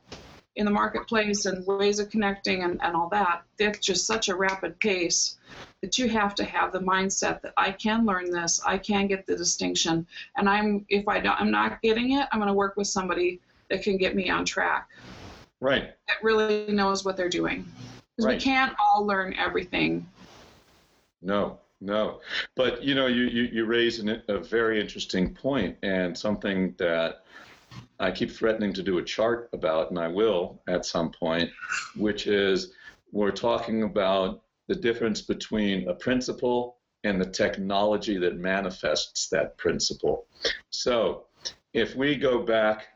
in 0.56 0.64
the 0.64 0.70
marketplace 0.70 1.46
and 1.46 1.66
ways 1.66 1.98
of 1.98 2.10
connecting 2.10 2.62
and, 2.62 2.80
and 2.82 2.94
all 2.94 3.08
that, 3.10 3.42
that's 3.58 3.78
just 3.78 4.06
such 4.06 4.28
a 4.28 4.34
rapid 4.34 4.78
pace 4.80 5.36
that 5.80 5.98
you 5.98 6.08
have 6.08 6.34
to 6.34 6.44
have 6.44 6.72
the 6.72 6.80
mindset 6.80 7.40
that 7.40 7.54
I 7.56 7.72
can 7.72 8.04
learn 8.04 8.30
this, 8.30 8.60
I 8.66 8.76
can 8.76 9.06
get 9.06 9.26
the 9.26 9.34
distinction, 9.34 10.06
and 10.36 10.48
I'm 10.48 10.84
if 10.90 11.08
I 11.08 11.20
don't, 11.20 11.40
I'm 11.40 11.50
not 11.50 11.80
getting 11.80 12.12
it, 12.12 12.28
I'm 12.32 12.38
going 12.38 12.48
to 12.48 12.54
work 12.54 12.76
with 12.76 12.86
somebody 12.86 13.40
that 13.70 13.82
can 13.82 13.96
get 13.96 14.14
me 14.14 14.28
on 14.28 14.44
track 14.44 14.88
right. 15.60 15.94
that 16.08 16.16
really 16.22 16.66
knows 16.72 17.04
what 17.04 17.16
they're 17.16 17.28
doing. 17.28 17.64
Because 18.16 18.26
Right. 18.26 18.36
we 18.36 18.42
can't 18.42 18.74
all 18.78 19.06
learn 19.06 19.34
everything. 19.34 20.06
No, 21.22 21.58
no. 21.80 22.20
But 22.54 22.82
you 22.82 22.94
know, 22.94 23.06
you 23.06 23.24
you, 23.24 23.42
you 23.52 23.64
raise 23.64 23.98
an, 23.98 24.22
a 24.28 24.38
very 24.38 24.80
interesting 24.80 25.34
point 25.34 25.76
and 25.82 26.16
something 26.16 26.74
that 26.78 27.24
I 27.98 28.10
keep 28.10 28.30
threatening 28.30 28.72
to 28.74 28.82
do 28.82 28.98
a 28.98 29.02
chart 29.02 29.48
about, 29.52 29.90
and 29.90 29.98
I 29.98 30.08
will 30.08 30.62
at 30.68 30.86
some 30.86 31.10
point, 31.10 31.50
which 31.96 32.26
is 32.26 32.72
we're 33.12 33.30
talking 33.30 33.82
about 33.82 34.42
the 34.68 34.74
difference 34.74 35.20
between 35.20 35.88
a 35.88 35.94
principle 35.94 36.76
and 37.04 37.20
the 37.20 37.26
technology 37.26 38.18
that 38.18 38.36
manifests 38.36 39.28
that 39.28 39.56
principle. 39.56 40.26
So 40.70 41.24
if 41.72 41.94
we 41.94 42.16
go 42.16 42.42
back, 42.42 42.88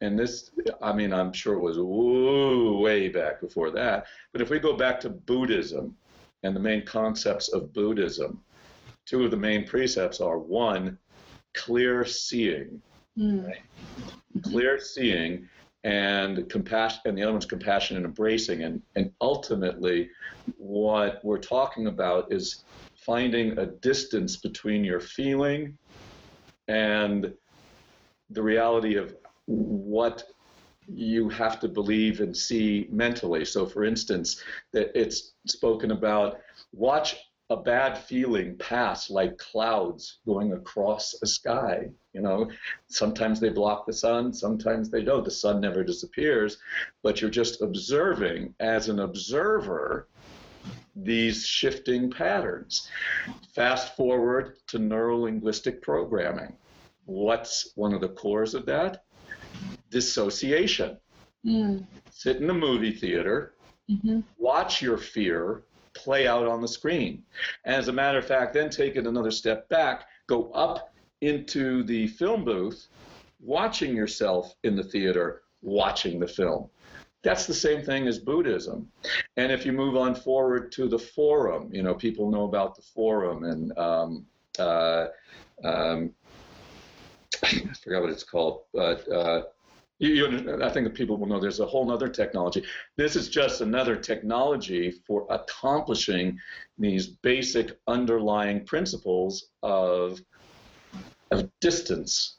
and 0.00 0.18
this, 0.18 0.50
I 0.80 0.92
mean, 0.92 1.12
I'm 1.12 1.32
sure 1.32 1.54
it 1.54 1.60
was 1.60 1.78
way 1.78 3.08
back 3.08 3.40
before 3.40 3.70
that, 3.72 4.06
but 4.32 4.40
if 4.40 4.50
we 4.50 4.58
go 4.58 4.76
back 4.76 5.00
to 5.00 5.10
Buddhism, 5.10 5.96
and 6.42 6.54
the 6.54 6.60
main 6.60 6.84
concepts 6.84 7.48
of 7.48 7.72
Buddhism. 7.72 8.40
Two 9.06 9.24
of 9.24 9.30
the 9.30 9.36
main 9.36 9.66
precepts 9.66 10.20
are 10.20 10.38
one, 10.38 10.98
clear 11.54 12.04
seeing, 12.04 12.80
hmm. 13.16 13.48
clear 14.42 14.78
seeing, 14.78 15.48
and 15.84 16.48
compassion, 16.48 17.00
and 17.06 17.16
the 17.16 17.22
other 17.22 17.32
one's 17.32 17.46
compassion 17.46 17.96
and 17.96 18.04
embracing. 18.04 18.62
And, 18.62 18.82
and 18.96 19.10
ultimately, 19.20 20.10
what 20.58 21.24
we're 21.24 21.38
talking 21.38 21.86
about 21.86 22.32
is 22.32 22.64
finding 22.94 23.58
a 23.58 23.66
distance 23.66 24.36
between 24.36 24.84
your 24.84 25.00
feeling 25.00 25.76
and 26.68 27.32
the 28.30 28.42
reality 28.42 28.96
of 28.96 29.16
what 29.46 30.24
you 30.86 31.28
have 31.28 31.60
to 31.60 31.68
believe 31.68 32.20
and 32.20 32.36
see 32.36 32.88
mentally. 32.90 33.44
So, 33.44 33.66
for 33.66 33.84
instance, 33.84 34.42
that 34.72 34.90
it's 34.98 35.34
spoken 35.46 35.90
about 35.90 36.40
watch 36.72 37.16
a 37.50 37.56
bad 37.56 37.98
feeling 37.98 38.56
pass 38.58 39.10
like 39.10 39.36
clouds 39.36 40.18
going 40.24 40.52
across 40.52 41.14
a 41.22 41.26
sky. 41.26 41.88
You 42.12 42.22
know, 42.22 42.48
sometimes 42.88 43.40
they 43.40 43.48
block 43.48 43.86
the 43.86 43.92
sun, 43.92 44.32
sometimes 44.32 44.88
they 44.88 45.02
don't. 45.02 45.24
The 45.24 45.30
sun 45.30 45.60
never 45.60 45.82
disappears, 45.82 46.58
but 47.02 47.20
you're 47.20 47.30
just 47.30 47.60
observing 47.60 48.54
as 48.60 48.88
an 48.88 49.00
observer 49.00 50.06
these 50.94 51.44
shifting 51.44 52.10
patterns. 52.10 52.88
Fast 53.54 53.96
forward 53.96 54.56
to 54.68 54.78
neuro 54.78 55.18
linguistic 55.18 55.82
programming. 55.82 56.54
What's 57.06 57.72
one 57.74 57.92
of 57.94 58.00
the 58.00 58.08
cores 58.10 58.54
of 58.54 58.66
that? 58.66 59.04
Dissociation. 59.90 60.96
Mm. 61.44 61.86
Sit 62.10 62.36
in 62.36 62.50
a 62.50 62.54
movie 62.54 62.92
theater, 62.92 63.54
hmm 63.88 64.20
watch 64.38 64.80
your 64.80 64.96
fear 64.96 65.64
play 65.94 66.26
out 66.26 66.46
on 66.46 66.60
the 66.60 66.68
screen. 66.68 67.22
And 67.64 67.76
as 67.76 67.88
a 67.88 67.92
matter 67.92 68.18
of 68.18 68.26
fact, 68.26 68.54
then 68.54 68.70
take 68.70 68.96
it 68.96 69.06
another 69.06 69.30
step 69.30 69.68
back, 69.68 70.06
go 70.26 70.50
up 70.52 70.92
into 71.20 71.82
the 71.82 72.06
film 72.08 72.44
booth, 72.44 72.88
watching 73.40 73.94
yourself 73.94 74.54
in 74.64 74.76
the 74.76 74.84
theater, 74.84 75.42
watching 75.62 76.20
the 76.20 76.28
film. 76.28 76.68
That's 77.22 77.46
the 77.46 77.54
same 77.54 77.82
thing 77.84 78.06
as 78.06 78.18
Buddhism. 78.18 78.90
And 79.36 79.52
if 79.52 79.66
you 79.66 79.72
move 79.72 79.96
on 79.96 80.14
forward 80.14 80.72
to 80.72 80.88
the 80.88 80.98
forum, 80.98 81.68
you 81.72 81.82
know, 81.82 81.94
people 81.94 82.30
know 82.30 82.44
about 82.44 82.76
the 82.76 82.82
forum 82.82 83.44
and 83.44 83.76
um, 83.78 84.26
uh, 84.58 85.06
um, 85.62 86.12
I 87.42 87.72
forgot 87.82 88.02
what 88.02 88.10
it's 88.10 88.24
called, 88.24 88.62
but 88.72 89.06
uh, 89.10 89.42
you, 90.00 90.08
you, 90.14 90.62
I 90.64 90.70
think 90.70 90.86
that 90.86 90.94
people 90.94 91.16
will 91.18 91.26
know 91.26 91.38
there's 91.38 91.60
a 91.60 91.66
whole 91.66 91.92
other 91.92 92.08
technology. 92.08 92.64
This 92.96 93.14
is 93.16 93.28
just 93.28 93.60
another 93.60 93.94
technology 93.96 94.90
for 95.06 95.26
accomplishing 95.30 96.38
these 96.78 97.06
basic 97.06 97.78
underlying 97.86 98.64
principles 98.64 99.50
of, 99.62 100.18
of 101.30 101.48
distance 101.60 102.36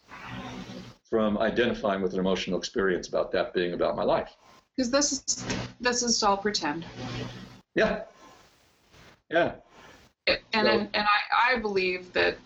from 1.08 1.38
identifying 1.38 2.01
with 2.01 2.13
an 2.13 2.20
emotional 2.20 2.58
experience 2.58 3.08
about 3.08 3.32
that 3.34 3.53
being 3.53 3.74
about 3.74 3.96
my 3.96 4.03
life. 4.03 4.36
Because 4.75 4.89
this 4.89 5.12
is 5.12 5.46
this 5.80 6.01
is 6.01 6.24
all 6.24 6.38
pretend. 6.38 6.86
Yeah. 7.75 8.03
Yeah. 9.30 9.53
It- 10.25 10.41
and 10.53 10.65
So- 10.68 10.72
and, 10.74 10.89
and 10.94 11.06
I, 11.06 11.53
I 11.56 11.60
believe 11.60 12.12
that 12.13 12.38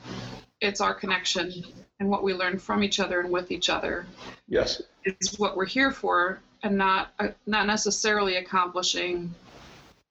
it's 0.66 0.82
our 0.82 0.94
connection 0.94 1.64
and 2.00 2.10
what 2.10 2.24
we 2.24 2.34
learn 2.34 2.60
from 2.60 2.84
each 2.84 3.00
other 3.00 3.22
and 3.22 3.32
with 3.32 3.52
each 3.52 3.70
other. 3.70 4.06
Yes. 4.48 4.82
is 5.06 5.40
what 5.40 5.56
we're 5.56 5.66
here 5.66 5.92
for 5.92 6.40
and 6.64 6.78
not 6.78 7.14
uh, 7.20 7.30
not 7.46 7.68
necessarily 7.68 8.38
accomplishing 8.38 9.34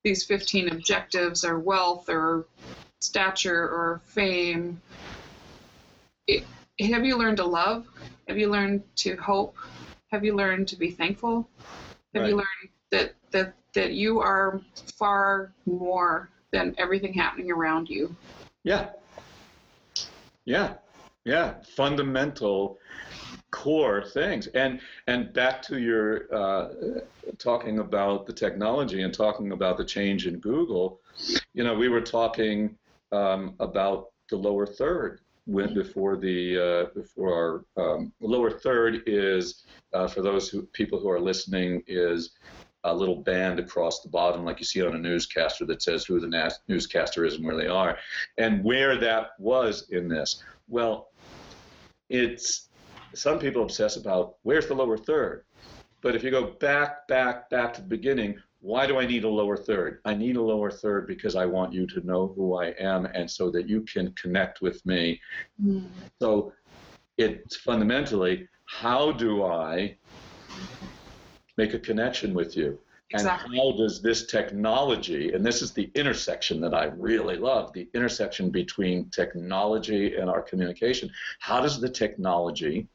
these 0.03 0.25
15 0.25 0.69
objectives 0.71 1.45
or 1.45 1.59
wealth 1.59 2.09
or 2.09 2.47
stature 3.01 3.63
or 3.63 4.01
fame. 4.05 4.81
It, 6.27 6.45
have 6.81 7.05
you 7.05 7.17
learned 7.17 7.39
to 7.39 7.45
love? 7.45 7.87
Have 8.29 8.39
you 8.39 8.51
learned 8.51 8.83
to 8.97 9.17
hope? 9.17 9.57
Have 10.11 10.25
you 10.25 10.35
learned 10.35 10.69
to 10.69 10.77
be 10.77 10.91
thankful? 10.91 11.49
Have 12.15 12.29
you 12.29 12.37
learned 12.37 12.71
that 12.93 13.15
that 13.33 13.55
that 13.75 13.93
you 13.93 14.21
are 14.21 14.61
far 14.97 15.53
more 15.67 16.31
than 16.53 16.75
everything 16.79 17.13
happening 17.13 17.51
around 17.51 17.89
you? 17.89 18.15
Yeah. 18.63 18.91
Yeah. 20.45 20.75
Yeah. 21.25 21.55
Fundamental 21.77 22.79
core 23.51 24.05
things. 24.05 24.47
And 24.49 24.81
and 25.07 25.33
back 25.33 25.63
to 25.63 25.79
your 25.79 26.35
uh, 26.35 26.69
talking 27.39 27.79
about 27.79 28.27
the 28.27 28.33
technology 28.33 29.03
and 29.03 29.15
talking 29.15 29.53
about 29.53 29.77
the 29.79 29.85
change 29.85 30.27
in 30.27 30.39
Google, 30.39 31.01
you 31.55 31.65
know, 31.65 31.75
we 31.75 31.89
were 31.89 32.01
talking 32.01 32.77
um, 33.13 33.55
about 33.61 34.09
the 34.29 34.37
lower 34.37 34.67
third 34.67 35.21
went 35.47 35.75
before 35.75 36.17
the 36.17 36.59
uh, 36.59 36.85
before 36.95 37.65
our 37.77 37.95
um, 37.95 38.13
lower 38.21 38.51
third 38.51 39.03
is 39.07 39.65
uh, 39.93 40.09
for 40.09 40.23
those 40.23 40.49
who 40.49 40.63
people 40.73 40.99
who 40.99 41.11
are 41.11 41.21
listening 41.21 41.83
is 41.87 42.33
a 42.85 42.95
little 42.95 43.17
band 43.17 43.59
across 43.59 44.01
the 44.01 44.09
bottom, 44.09 44.45
like 44.45 44.59
you 44.59 44.65
see 44.65 44.85
on 44.85 44.95
a 44.95 44.99
newscaster, 44.99 45.65
that 45.67 45.83
says 45.83 46.05
who 46.05 46.21
the 46.21 46.29
nas- 46.29 46.61
newscaster 46.69 47.25
is 47.25 47.37
and 47.37 47.45
where 47.45 47.57
they 47.57 47.67
are, 47.67 47.99
and 48.39 48.63
where 48.63 48.97
that 48.99 49.31
was 49.39 49.89
in 49.91 50.09
this. 50.09 50.43
Well, 50.69 51.09
it's 52.11 52.69
some 53.15 53.39
people 53.39 53.63
obsess 53.63 53.97
about 53.97 54.37
where's 54.43 54.67
the 54.67 54.75
lower 54.75 54.99
third, 54.99 55.45
but 56.03 56.15
if 56.15 56.23
you 56.23 56.31
go 56.31 56.49
back, 56.61 57.09
back, 57.09 57.49
back 57.49 57.73
to 57.75 57.81
the 57.81 57.89
beginning, 57.89 58.37
why 58.61 58.87
do 58.87 58.99
I 58.99 59.07
need 59.07 59.25
a 59.25 59.29
lower 59.29 59.57
third? 59.57 60.01
I 60.05 60.15
need 60.15 60.37
a 60.37 60.43
lower 60.43 60.71
third 60.71 61.07
because 61.07 61.37
I 61.37 61.45
want 61.45 61.73
you 61.73 61.87
to 61.89 62.07
know 62.07 62.33
who 62.35 62.57
I 62.57 62.69
am 62.79 63.07
and 63.07 63.31
so 63.31 63.51
that 63.51 63.69
you 63.69 63.83
can 63.83 64.13
connect 64.13 64.63
with 64.63 64.85
me. 64.87 65.21
Mm. 65.63 65.89
So 66.21 66.53
it's 67.19 67.57
fundamentally 67.57 68.49
how 68.67 69.13
do 69.13 69.45
I 69.45 69.97
make 71.57 71.75
a 71.75 71.79
connection 71.79 72.35
with 72.35 72.57
you? 72.57 72.79
Exactly. 73.11 73.59
And 73.59 73.73
how 73.73 73.77
does 73.77 74.01
this 74.01 74.27
technology, 74.27 75.33
and 75.33 75.45
this 75.45 75.63
is 75.63 75.73
the 75.73 75.91
intersection 75.95 76.61
that 76.63 76.75
I 76.75 76.87
really 76.87 77.37
love, 77.37 77.73
the 77.73 77.89
intersection 77.95 78.51
between 78.51 79.11
technology 79.11 80.17
and 80.17 80.29
our 80.31 80.43
communication, 80.43 81.11
how 81.39 81.61
does 81.61 81.81
the 81.81 81.89
technology 81.89 82.89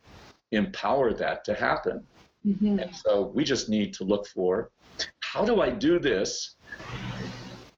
empower 0.51 1.13
that 1.13 1.45
to 1.45 1.53
happen? 1.53 2.03
Mm-hmm. 2.45 2.79
And 2.79 2.95
so 2.95 3.31
we 3.33 3.43
just 3.43 3.69
need 3.69 3.93
to 3.95 4.03
look 4.03 4.27
for 4.27 4.71
how 5.19 5.45
do 5.45 5.61
I 5.61 5.69
do 5.69 5.99
this 5.99 6.55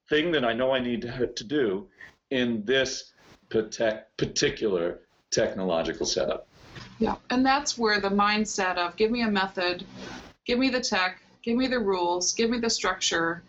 thing 0.09 0.31
that 0.31 0.45
I 0.45 0.53
know 0.53 0.71
I 0.71 0.79
need 0.79 1.01
to, 1.01 1.27
to 1.27 1.43
do 1.43 1.87
in 2.29 2.63
this 2.65 3.13
particular 3.49 5.01
technological 5.31 6.05
setup? 6.05 6.47
Yeah, 6.99 7.15
and 7.29 7.45
that's 7.45 7.77
where 7.77 7.99
the 7.99 8.09
mindset 8.09 8.77
of 8.77 8.95
give 8.95 9.11
me 9.11 9.21
a 9.23 9.29
method, 9.29 9.83
give 10.45 10.59
me 10.59 10.69
the 10.69 10.81
tech, 10.81 11.21
give 11.43 11.57
me 11.57 11.67
the 11.67 11.79
rules, 11.79 12.33
give 12.33 12.49
me 12.49 12.59
the 12.59 12.69
structure, 12.69 13.43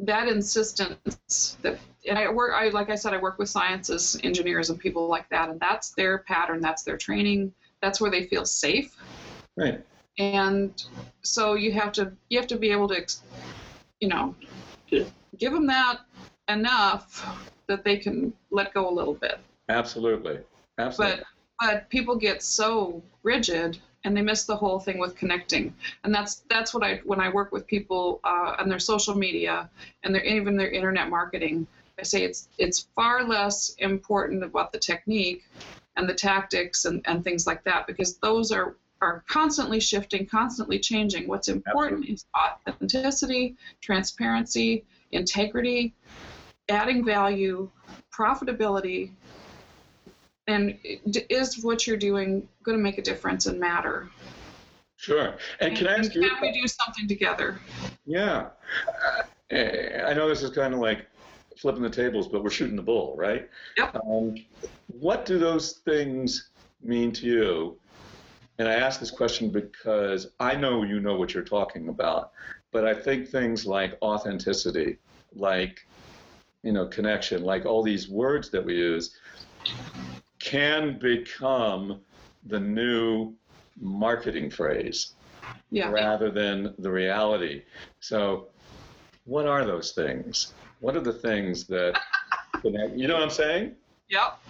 that 0.00 0.28
insistence 0.28 1.58
that 1.62 1.78
and 2.08 2.18
I 2.18 2.30
work 2.30 2.52
I 2.54 2.68
like 2.70 2.90
I 2.90 2.94
said 2.94 3.12
I 3.12 3.18
work 3.18 3.38
with 3.38 3.48
sciences 3.48 4.18
engineers 4.24 4.70
and 4.70 4.78
people 4.78 5.08
like 5.08 5.28
that 5.28 5.50
and 5.50 5.60
that's 5.60 5.90
their 5.90 6.18
pattern. 6.18 6.60
That's 6.60 6.82
their 6.82 6.96
training. 6.96 7.52
That's 7.82 8.00
where 8.00 8.10
they 8.10 8.26
feel 8.26 8.44
safe. 8.44 8.96
Right. 9.56 9.84
And 10.18 10.82
so 11.22 11.54
you 11.54 11.72
have 11.72 11.92
to 11.92 12.12
you 12.30 12.38
have 12.38 12.48
to 12.48 12.56
be 12.56 12.70
able 12.70 12.88
to 12.88 13.06
you 14.00 14.08
know 14.08 14.34
give 15.38 15.52
them 15.52 15.66
that 15.66 16.00
enough 16.48 17.24
that 17.66 17.84
they 17.84 17.96
can 17.96 18.32
let 18.50 18.72
go 18.72 18.88
a 18.88 18.92
little 18.92 19.14
bit. 19.14 19.38
Absolutely. 19.68 20.38
Absolutely. 20.78 21.18
But 21.18 21.26
but 21.60 21.88
people 21.90 22.16
get 22.16 22.42
so 22.42 23.02
rigid 23.22 23.78
and 24.04 24.16
they 24.16 24.22
miss 24.22 24.44
the 24.44 24.56
whole 24.56 24.80
thing 24.80 24.98
with 24.98 25.16
connecting 25.16 25.74
and 26.04 26.14
that's 26.14 26.42
that's 26.48 26.72
what 26.72 26.82
i 26.82 27.00
when 27.04 27.20
i 27.20 27.28
work 27.28 27.52
with 27.52 27.66
people 27.66 28.20
uh, 28.24 28.56
on 28.58 28.68
their 28.68 28.78
social 28.78 29.14
media 29.14 29.68
and 30.02 30.14
their 30.14 30.22
even 30.24 30.56
their 30.56 30.70
internet 30.70 31.08
marketing 31.08 31.66
i 31.98 32.02
say 32.02 32.22
it's 32.22 32.48
it's 32.58 32.88
far 32.94 33.24
less 33.24 33.74
important 33.78 34.42
about 34.42 34.72
the 34.72 34.78
technique 34.78 35.44
and 35.96 36.08
the 36.08 36.14
tactics 36.14 36.84
and, 36.84 37.02
and 37.06 37.24
things 37.24 37.46
like 37.46 37.62
that 37.64 37.86
because 37.86 38.16
those 38.18 38.52
are 38.52 38.76
are 39.02 39.24
constantly 39.28 39.80
shifting, 39.80 40.26
constantly 40.26 40.78
changing. 40.78 41.26
What's 41.26 41.48
important 41.48 42.04
Absolutely. 42.04 42.14
is 42.14 42.26
authenticity, 42.68 43.56
transparency, 43.80 44.84
integrity, 45.12 45.94
adding 46.68 47.04
value, 47.04 47.70
profitability, 48.12 49.12
and 50.50 50.78
is 50.84 51.62
what 51.62 51.86
you're 51.86 51.96
doing 51.96 52.48
going 52.62 52.76
to 52.76 52.82
make 52.82 52.98
a 52.98 53.02
difference 53.02 53.46
and 53.46 53.58
matter? 53.58 54.08
Sure. 54.96 55.34
And, 55.60 55.70
and 55.70 55.76
can 55.76 55.86
I 55.86 55.96
ask 55.96 56.12
can 56.12 56.22
you? 56.22 56.28
Can 56.28 56.40
we 56.40 56.52
do 56.52 56.66
something 56.66 57.08
together? 57.08 57.58
Yeah. 58.04 58.48
Uh, 59.52 59.56
I 60.06 60.14
know 60.14 60.28
this 60.28 60.42
is 60.42 60.50
kind 60.50 60.74
of 60.74 60.80
like 60.80 61.06
flipping 61.56 61.82
the 61.82 61.90
tables, 61.90 62.28
but 62.28 62.42
we're 62.42 62.50
shooting 62.50 62.76
the 62.76 62.82
bull, 62.82 63.14
right? 63.16 63.48
Yep. 63.78 63.96
Um, 63.96 64.34
what 64.88 65.24
do 65.24 65.38
those 65.38 65.72
things 65.84 66.50
mean 66.82 67.12
to 67.12 67.26
you 67.26 67.78
and 68.60 68.68
I 68.68 68.74
ask 68.74 69.00
this 69.00 69.10
question 69.10 69.48
because 69.48 70.32
I 70.38 70.54
know 70.54 70.82
you 70.82 71.00
know 71.00 71.16
what 71.16 71.32
you're 71.32 71.42
talking 71.42 71.88
about, 71.88 72.32
but 72.72 72.84
I 72.86 72.92
think 72.92 73.26
things 73.26 73.64
like 73.64 73.96
authenticity, 74.02 74.98
like 75.34 75.86
you 76.62 76.72
know, 76.72 76.86
connection, 76.86 77.42
like 77.42 77.64
all 77.64 77.82
these 77.82 78.10
words 78.10 78.50
that 78.50 78.62
we 78.62 78.74
use, 78.74 79.16
can 80.40 80.98
become 80.98 82.00
the 82.46 82.58
new 82.58 83.32
marketing 83.80 84.50
phrase 84.50 85.12
yeah. 85.70 85.90
rather 85.90 86.30
than 86.30 86.74
the 86.78 86.90
reality. 86.90 87.62
So, 88.00 88.48
what 89.24 89.46
are 89.46 89.64
those 89.64 89.92
things? 89.92 90.54
What 90.80 90.96
are 90.96 91.00
the 91.00 91.12
things 91.12 91.64
that 91.64 92.00
connect? 92.60 92.96
You 92.96 93.06
know 93.06 93.14
what 93.14 93.22
I'm 93.22 93.30
saying? 93.30 93.74
Yep. 94.08 94.40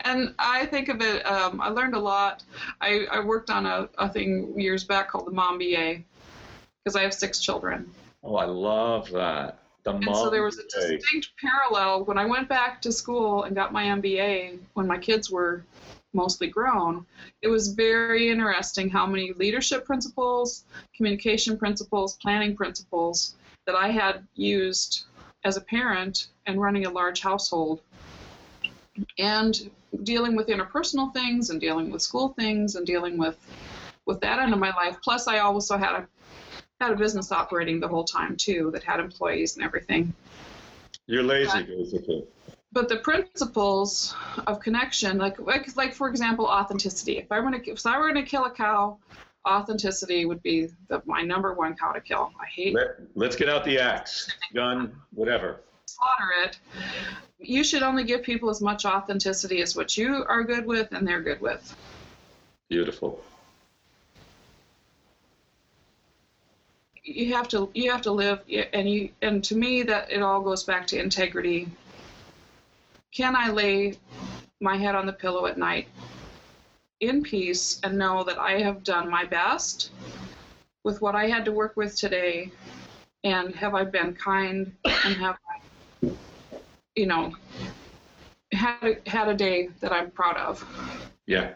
And 0.00 0.34
I 0.38 0.64
think 0.66 0.88
of 0.88 1.02
it, 1.02 1.26
um, 1.26 1.60
I 1.60 1.68
learned 1.68 1.94
a 1.94 1.98
lot. 1.98 2.42
I, 2.80 3.06
I 3.10 3.20
worked 3.20 3.50
on 3.50 3.66
a, 3.66 3.88
a 3.98 4.08
thing 4.08 4.58
years 4.58 4.84
back 4.84 5.10
called 5.10 5.26
the 5.26 5.32
Mom 5.32 5.58
BA 5.58 5.98
because 6.82 6.96
I 6.96 7.02
have 7.02 7.12
six 7.12 7.38
children. 7.40 7.90
Oh, 8.22 8.36
I 8.36 8.46
love 8.46 9.10
that. 9.10 9.59
The 9.84 9.94
and 9.94 10.04
so 10.04 10.28
there 10.30 10.42
was 10.42 10.58
a 10.58 10.64
distinct 10.64 11.30
parallel 11.40 12.04
when 12.04 12.18
I 12.18 12.26
went 12.26 12.48
back 12.48 12.82
to 12.82 12.92
school 12.92 13.44
and 13.44 13.54
got 13.54 13.72
my 13.72 13.84
MBA 13.84 14.58
when 14.74 14.86
my 14.86 14.98
kids 14.98 15.30
were 15.30 15.64
mostly 16.12 16.48
grown. 16.48 17.06
It 17.42 17.48
was 17.48 17.68
very 17.68 18.30
interesting 18.30 18.90
how 18.90 19.06
many 19.06 19.32
leadership 19.32 19.84
principles, 19.86 20.64
communication 20.96 21.56
principles, 21.56 22.16
planning 22.16 22.56
principles 22.56 23.36
that 23.66 23.74
I 23.74 23.88
had 23.88 24.26
used 24.34 25.04
as 25.44 25.56
a 25.56 25.60
parent 25.60 26.28
and 26.46 26.60
running 26.60 26.86
a 26.86 26.90
large 26.90 27.20
household 27.20 27.80
and 29.18 29.70
dealing 30.02 30.36
with 30.36 30.48
interpersonal 30.48 31.12
things 31.12 31.50
and 31.50 31.60
dealing 31.60 31.90
with 31.90 32.02
school 32.02 32.30
things 32.30 32.74
and 32.74 32.86
dealing 32.86 33.16
with 33.16 33.38
with 34.06 34.20
that 34.20 34.40
end 34.40 34.52
of 34.52 34.58
my 34.58 34.70
life. 34.70 34.96
Plus, 35.02 35.28
I 35.28 35.38
also 35.38 35.76
had 35.76 35.92
a 35.92 36.08
had 36.80 36.92
a 36.92 36.96
business 36.96 37.32
operating 37.32 37.80
the 37.80 37.88
whole 37.88 38.04
time 38.04 38.36
too 38.36 38.70
that 38.72 38.82
had 38.82 39.00
employees 39.00 39.56
and 39.56 39.64
everything. 39.64 40.12
You're 41.06 41.22
lazy, 41.22 41.62
basically. 41.62 42.24
But 42.72 42.88
the 42.88 42.98
principles 42.98 44.14
of 44.46 44.60
connection, 44.60 45.18
like 45.18 45.38
like 45.40 45.76
like 45.76 45.94
for 45.94 46.08
example, 46.08 46.46
authenticity. 46.46 47.18
If 47.18 47.32
I 47.32 47.40
were 47.40 47.50
to 47.50 47.70
if 47.70 47.84
I 47.86 47.98
were 47.98 48.12
to 48.14 48.22
kill 48.22 48.44
a 48.44 48.50
cow, 48.50 48.98
authenticity 49.48 50.24
would 50.24 50.42
be 50.42 50.68
the, 50.88 51.02
my 51.04 51.22
number 51.22 51.52
one 51.52 51.76
cow 51.76 51.92
to 51.92 52.00
kill. 52.00 52.32
I 52.40 52.46
hate. 52.46 52.74
Let, 52.74 53.00
let's 53.14 53.36
get 53.36 53.48
out 53.48 53.64
the 53.64 53.80
axe, 53.80 54.30
gun, 54.54 54.92
whatever. 55.12 55.60
Slaughter 55.86 56.30
it 56.44 56.58
you 57.40 57.64
should 57.64 57.82
only 57.82 58.04
give 58.04 58.22
people 58.22 58.50
as 58.50 58.60
much 58.60 58.84
authenticity 58.84 59.62
as 59.62 59.74
what 59.74 59.96
you 59.96 60.24
are 60.28 60.44
good 60.44 60.66
with 60.66 60.92
and 60.92 61.06
they're 61.06 61.22
good 61.22 61.40
with. 61.40 61.74
Beautiful. 62.68 63.22
You 67.10 67.34
have 67.34 67.48
to 67.48 67.70
you 67.74 67.90
have 67.90 68.02
to 68.02 68.12
live 68.12 68.40
and 68.72 68.88
you 68.88 69.10
and 69.20 69.42
to 69.44 69.56
me 69.56 69.82
that 69.82 70.10
it 70.10 70.22
all 70.22 70.40
goes 70.40 70.64
back 70.64 70.86
to 70.88 70.98
integrity. 70.98 71.68
Can 73.12 73.34
I 73.34 73.50
lay 73.50 73.98
my 74.60 74.76
head 74.76 74.94
on 74.94 75.06
the 75.06 75.12
pillow 75.12 75.46
at 75.46 75.58
night 75.58 75.88
in 77.00 77.22
peace 77.22 77.80
and 77.82 77.98
know 77.98 78.22
that 78.24 78.38
I 78.38 78.60
have 78.60 78.84
done 78.84 79.10
my 79.10 79.24
best 79.24 79.90
with 80.84 81.00
what 81.00 81.14
I 81.14 81.26
had 81.26 81.44
to 81.46 81.52
work 81.52 81.76
with 81.76 81.96
today 81.96 82.52
and 83.24 83.54
have 83.54 83.74
I 83.74 83.84
been 83.84 84.14
kind 84.14 84.72
and 84.84 85.16
have 85.16 85.36
you 86.96 87.06
know, 87.06 87.34
had 88.52 88.76
a, 88.82 89.10
had 89.10 89.28
a 89.28 89.34
day 89.34 89.68
that 89.80 89.92
I'm 89.92 90.10
proud 90.10 90.36
of. 90.36 90.64
Yeah. 91.26 91.52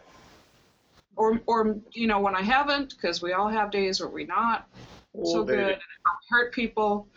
Or, 1.17 1.41
or 1.47 1.77
you 1.93 2.07
know, 2.07 2.21
when 2.21 2.35
I 2.35 2.43
haven't, 2.43 2.91
because 2.91 3.23
we 3.23 3.33
all 3.33 3.49
have 3.49 3.71
days 3.71 4.01
where 4.01 4.09
we're 4.09 4.27
not 4.27 4.69
oh, 5.17 5.25
so 5.25 5.45
baby. 5.45 5.59
good 5.59 5.73
and 5.73 5.81
hurt 6.29 6.53
people. 6.53 7.09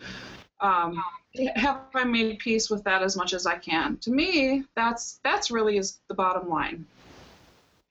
Um, 0.60 1.02
have 1.56 1.82
I 1.94 2.04
made 2.04 2.40
peace 2.40 2.70
with 2.70 2.84
that 2.84 3.04
as 3.04 3.16
much 3.16 3.34
as 3.34 3.46
I 3.46 3.58
can? 3.58 3.98
To 3.98 4.12
me, 4.12 4.64
that's 4.76 5.20
that's 5.24 5.52
really 5.52 5.78
is 5.78 6.00
the 6.08 6.16
bottom 6.16 6.50
line. 6.50 6.86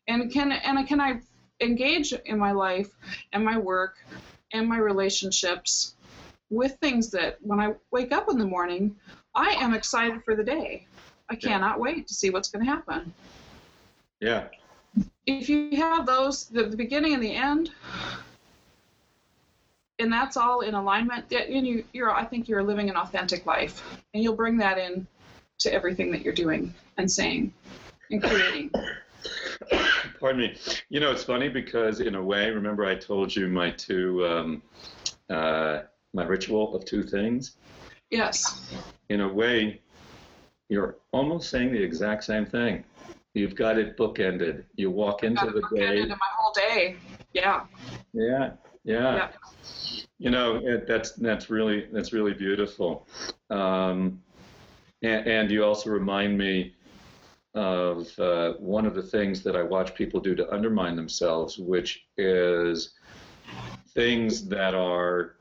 And 0.09 0.33
can 0.33 0.53
and 0.53 0.87
can 0.87 1.01
I 1.01 1.21
engage 1.61 2.12
in 2.12 2.38
my 2.38 2.53
life 2.53 2.90
and 3.33 3.45
my 3.45 3.59
work 3.59 3.97
and 4.53 4.69
my 4.69 4.79
relationships 4.79 5.95
with 6.51 6.77
things 6.81 7.11
that 7.11 7.38
when 7.40 7.61
I 7.61 7.75
wake 7.90 8.12
up 8.12 8.31
in 8.31 8.38
the 8.38 8.47
morning, 8.47 8.97
I 9.35 9.51
am 9.51 9.75
excited 9.75 10.23
for 10.25 10.35
the 10.35 10.45
day. 10.45 10.87
I 11.29 11.35
cannot 11.35 11.77
yeah. 11.77 11.83
wait 11.83 12.09
to 12.09 12.14
see 12.14 12.31
what's 12.31 12.49
going 12.49 12.64
to 12.64 12.71
happen. 12.71 13.12
Yeah. 14.21 14.45
If 15.27 15.49
you 15.49 15.77
have 15.77 16.07
those, 16.07 16.45
the, 16.45 16.64
the 16.64 16.77
beginning 16.77 17.14
and 17.14 17.23
the 17.23 17.35
end, 17.35 17.71
and 19.98 20.12
that's 20.12 20.37
all 20.37 20.61
in 20.61 20.74
alignment, 20.74 21.32
and 21.32 21.66
you, 21.66 21.85
you're, 21.92 22.11
I 22.11 22.24
think 22.24 22.48
you're 22.48 22.62
living 22.62 22.90
an 22.90 22.96
authentic 22.96 23.46
life, 23.46 23.82
and 24.12 24.22
you'll 24.22 24.37
bring 24.37 24.56
that 24.59 24.78
in 24.78 25.06
to 25.59 25.72
everything 25.72 26.11
that 26.12 26.22
you're 26.22 26.35
doing 26.35 26.74
and 26.98 27.11
saying. 27.11 27.52
in 28.11 28.20
creating. 28.20 28.70
Pardon 30.20 30.40
me. 30.40 30.56
You 30.88 31.00
know, 31.00 31.11
it's 31.11 31.24
funny 31.24 31.48
because 31.48 32.00
in 32.00 32.14
a 32.14 32.22
way, 32.22 32.50
remember 32.50 32.85
I 32.85 32.94
told 32.94 33.35
you 33.35 33.48
my 33.48 33.70
two, 33.70 34.26
um, 34.26 34.62
uh, 35.30 35.80
my 36.14 36.24
ritual 36.24 36.74
of 36.74 36.85
two 36.85 37.02
things. 37.02 37.56
Yes. 38.11 38.70
In 39.09 39.22
a 39.22 39.28
way, 39.32 39.80
you're 40.68 40.96
almost 41.12 41.50
saying 41.50 41.72
the 41.72 41.82
exact 41.82 42.24
same 42.24 42.46
thing. 42.46 42.85
You've 43.35 43.54
got 43.54 43.78
it 43.78 43.96
bookended. 43.96 44.64
You 44.76 44.90
walk 44.90 45.22
into 45.22 45.44
Got 45.44 45.54
the 45.54 45.76
day. 45.76 46.00
in 46.00 46.09
my 46.09 46.16
whole 46.38 46.52
day. 46.52 46.96
Yeah. 47.32 47.64
Yeah, 48.14 48.52
yeah. 48.87 49.16
Yeah. 49.16 49.29
You 50.18 50.31
know, 50.31 50.57
it, 50.64 50.87
that's 50.87 51.12
that's 51.12 51.51
really 51.51 51.88
that's 51.92 52.12
really 52.12 52.33
beautiful. 52.33 53.07
Um, 53.51 54.22
and, 55.03 55.27
and 55.27 55.51
you 55.51 55.64
also 55.64 55.90
remind 55.90 56.38
me 56.38 56.72
of 57.55 58.18
uh, 58.18 58.55
one 58.55 58.87
of 58.87 58.94
the 58.94 59.03
things 59.03 59.42
that 59.42 59.57
I 59.57 59.62
watch 59.62 59.94
people 59.94 60.20
do 60.20 60.35
to 60.35 60.51
undermine 60.55 60.96
themselves, 60.96 61.59
which 61.59 62.07
is 62.16 62.94
things 63.94 64.46
that 64.49 64.75
are 64.75 65.35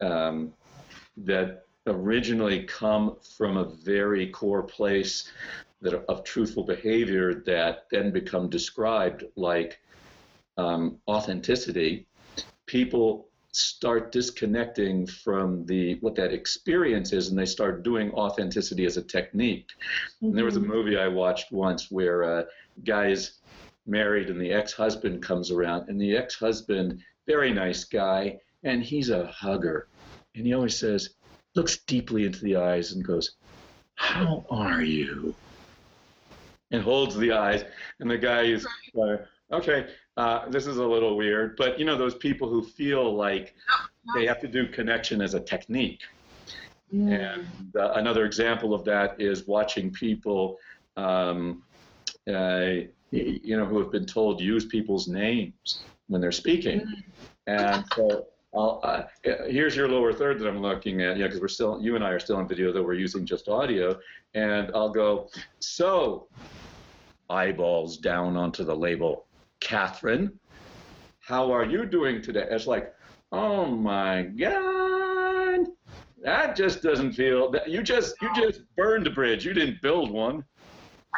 um, 0.00 0.52
that 1.16 1.64
originally 1.86 2.64
come 2.64 3.16
from 3.36 3.56
a 3.56 3.64
very 3.64 4.28
core 4.28 4.62
place 4.62 5.32
that 5.80 5.94
of 5.94 6.24
truthful 6.24 6.64
behavior 6.64 7.42
that 7.46 7.86
then 7.90 8.10
become 8.10 8.48
described 8.48 9.24
like 9.36 9.80
um, 10.56 10.98
authenticity, 11.08 12.06
people 12.66 13.28
start 13.52 14.12
disconnecting 14.12 15.06
from 15.06 15.64
the 15.64 15.94
what 16.00 16.14
that 16.14 16.32
experience 16.32 17.12
is, 17.12 17.28
and 17.28 17.38
they 17.38 17.46
start 17.46 17.82
doing 17.82 18.12
authenticity 18.12 18.84
as 18.84 18.96
a 18.98 19.02
technique. 19.02 19.68
And 20.20 20.36
there 20.36 20.44
was 20.44 20.56
a 20.56 20.60
Mhm. 20.60 20.66
movie 20.66 20.96
I 20.98 21.08
watched 21.08 21.52
once 21.52 21.90
where 21.90 22.22
uh, 22.24 22.44
guys 22.84 23.40
married 23.86 24.28
and 24.28 24.40
the 24.40 24.52
ex-husband 24.52 25.22
comes 25.22 25.50
around, 25.50 25.88
and 25.88 25.98
the 26.00 26.16
ex-husband, 26.16 27.00
very 27.26 27.52
nice 27.52 27.84
guy, 27.84 28.38
and 28.62 28.82
he's 28.82 29.10
a 29.10 29.26
hugger, 29.26 29.88
and 30.34 30.46
he 30.46 30.52
always 30.52 30.76
says, 30.76 31.14
looks 31.54 31.78
deeply 31.84 32.26
into 32.26 32.40
the 32.42 32.56
eyes 32.56 32.92
and 32.92 33.04
goes, 33.04 33.36
"How 33.94 34.44
are 34.50 34.82
you?" 34.82 35.34
and 36.72 36.82
holds 36.82 37.16
the 37.16 37.32
eyes, 37.32 37.64
and 38.00 38.10
the 38.10 38.18
guy 38.18 38.42
is 38.42 38.66
like, 38.92 39.20
okay, 39.52 39.88
uh, 40.16 40.48
this 40.48 40.66
is 40.66 40.78
a 40.78 40.84
little 40.84 41.16
weird, 41.16 41.56
but 41.56 41.78
you 41.78 41.84
know 41.84 41.96
those 41.96 42.14
people 42.14 42.48
who 42.48 42.62
feel 42.62 43.14
like 43.14 43.54
they 44.14 44.26
have 44.26 44.40
to 44.40 44.48
do 44.48 44.66
connection 44.66 45.20
as 45.20 45.34
a 45.34 45.40
technique. 45.40 46.02
Mm. 46.94 47.34
And 47.34 47.76
uh, 47.76 47.92
another 47.92 48.24
example 48.24 48.72
of 48.74 48.84
that 48.84 49.20
is 49.20 49.46
watching 49.46 49.90
people, 49.90 50.58
um, 50.96 51.62
uh, 52.28 52.70
you 53.10 53.56
know, 53.56 53.66
who 53.66 53.78
have 53.80 53.90
been 53.90 54.06
told 54.06 54.40
use 54.40 54.64
people's 54.64 55.08
names 55.08 55.82
when 56.06 56.20
they're 56.20 56.32
speaking. 56.32 56.86
And 57.46 57.84
so, 57.94 58.26
I'll, 58.54 58.80
uh, 58.82 59.02
here's 59.22 59.76
your 59.76 59.88
lower 59.88 60.12
third 60.12 60.38
that 60.38 60.48
I'm 60.48 60.62
looking 60.62 61.02
at, 61.02 61.18
yeah, 61.18 61.26
because 61.26 61.40
we're 61.40 61.48
still, 61.48 61.80
you 61.80 61.94
and 61.94 62.04
I 62.04 62.10
are 62.10 62.20
still 62.20 62.36
on 62.36 62.48
video, 62.48 62.72
though 62.72 62.82
we're 62.82 62.94
using 62.94 63.26
just 63.26 63.48
audio. 63.48 63.98
And 64.34 64.70
I'll 64.74 64.88
go, 64.88 65.28
so 65.58 66.28
eyeballs 67.28 67.98
down 67.98 68.36
onto 68.36 68.64
the 68.64 68.74
label, 68.74 69.25
Catherine. 69.60 70.38
How 71.20 71.52
are 71.52 71.64
you 71.64 71.86
doing 71.86 72.22
today? 72.22 72.46
It's 72.50 72.66
like, 72.66 72.94
oh 73.32 73.66
my 73.66 74.22
God, 74.22 75.66
that 76.22 76.56
just 76.56 76.82
doesn't 76.82 77.12
feel. 77.12 77.50
That 77.50 77.68
you 77.68 77.82
just 77.82 78.14
you 78.22 78.28
just 78.34 78.62
burned 78.76 79.06
a 79.06 79.10
bridge. 79.10 79.44
You 79.44 79.54
didn't 79.54 79.82
build 79.82 80.10
one. 80.10 80.44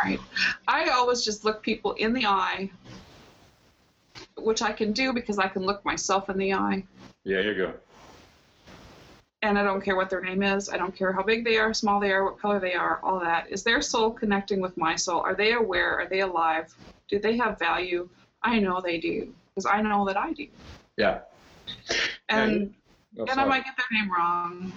Right. 0.03 0.21
I 0.67 0.89
always 0.91 1.25
just 1.25 1.45
look 1.45 1.63
people 1.63 1.93
in 1.95 2.13
the 2.13 2.27
eye, 2.27 2.71
which 4.37 4.63
I 4.63 4.73
can 4.73 4.93
do 4.93 5.13
because 5.13 5.39
I 5.39 5.49
can 5.49 5.65
look 5.65 5.85
myself 5.85 6.31
in 6.31 6.39
the 6.39 6.55
eye. 6.55 6.85
Yeah, 7.25 7.43
here 7.43 7.53
you 7.53 7.67
go. 7.67 7.73
And 9.43 9.59
I 9.59 9.63
don't 9.63 9.81
care 9.81 9.97
what 9.97 10.11
their 10.11 10.21
name 10.21 10.43
is. 10.43 10.69
I 10.69 10.77
don't 10.77 10.95
care 10.95 11.13
how 11.13 11.23
big 11.23 11.45
they 11.45 11.59
are, 11.59 11.73
small 11.73 12.01
they 12.01 12.13
are, 12.13 12.25
what 12.25 12.39
color 12.41 12.59
they 12.59 12.75
are, 12.75 12.99
all 13.03 13.21
that. 13.21 13.51
Is 13.51 13.63
their 13.63 13.81
soul 13.81 14.11
connecting 14.11 14.61
with 14.61 14.77
my 14.77 14.97
soul? 14.97 15.21
Are 15.21 15.35
they 15.35 15.53
aware? 15.53 16.01
Are 16.01 16.09
they 16.09 16.21
alive? 16.21 16.75
Do 17.09 17.19
they 17.19 17.37
have 17.37 17.59
value? 17.59 18.09
I 18.43 18.59
know 18.59 18.81
they 18.81 18.99
do 18.99 19.33
because 19.55 19.67
I 19.67 19.83
know 19.83 20.07
that 20.07 20.17
I 20.17 20.33
do. 20.33 20.47
Yeah. 20.97 21.21
And 22.29 22.75
Oh, 23.19 23.25
and 23.29 23.41
I 23.41 23.45
might 23.45 23.65
get 23.65 23.75
their 23.77 24.01
name 24.01 24.13
wrong, 24.13 24.73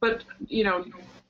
but 0.00 0.24
you 0.46 0.64
know, 0.64 0.84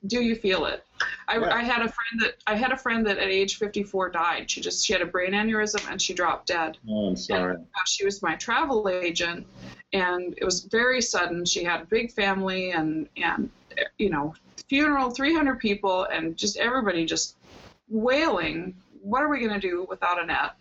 do 0.07 0.23
you 0.23 0.35
feel 0.35 0.65
it? 0.67 0.85
I, 1.29 1.39
Yeah. 1.39 1.55
I 1.55 1.63
had 1.63 1.83
a 1.83 1.89
friend 1.89 2.21
that 2.21 2.35
I 2.47 2.55
had 2.57 2.73
a 2.73 2.77
friend 2.77 3.07
that 3.07 3.19
at 3.19 3.29
age 3.29 3.57
54 3.57 4.11
died. 4.11 4.51
She 4.51 4.61
just 4.61 4.85
she 4.85 4.93
had 4.93 5.03
a 5.03 5.07
brain 5.07 5.33
aneurysm 5.33 5.89
and 5.91 6.01
she 6.01 6.15
dropped 6.15 6.49
dead. 6.49 6.79
Oh, 6.89 7.09
I'm 7.09 7.17
sorry. 7.17 7.59
She 7.87 8.05
was 8.05 8.23
my 8.23 8.35
travel 8.37 8.89
agent, 8.89 9.47
and 9.93 10.35
it 10.39 10.45
was 10.45 10.63
very 10.63 11.01
sudden. 11.03 11.45
She 11.45 11.63
had 11.63 11.83
a 11.83 11.85
big 11.85 12.11
family 12.11 12.73
and 12.73 13.09
and 13.17 13.51
you 13.99 14.11
know 14.11 14.35
funeral, 14.69 15.11
300 15.11 15.59
people, 15.59 16.05
and 16.05 16.37
just 16.37 16.57
everybody 16.57 17.05
just 17.05 17.37
wailing. 17.89 18.75
What 19.03 19.23
are 19.23 19.29
we 19.29 19.39
going 19.41 19.59
to 19.59 19.61
do 19.61 19.87
without 19.89 20.23
Annette? 20.23 20.55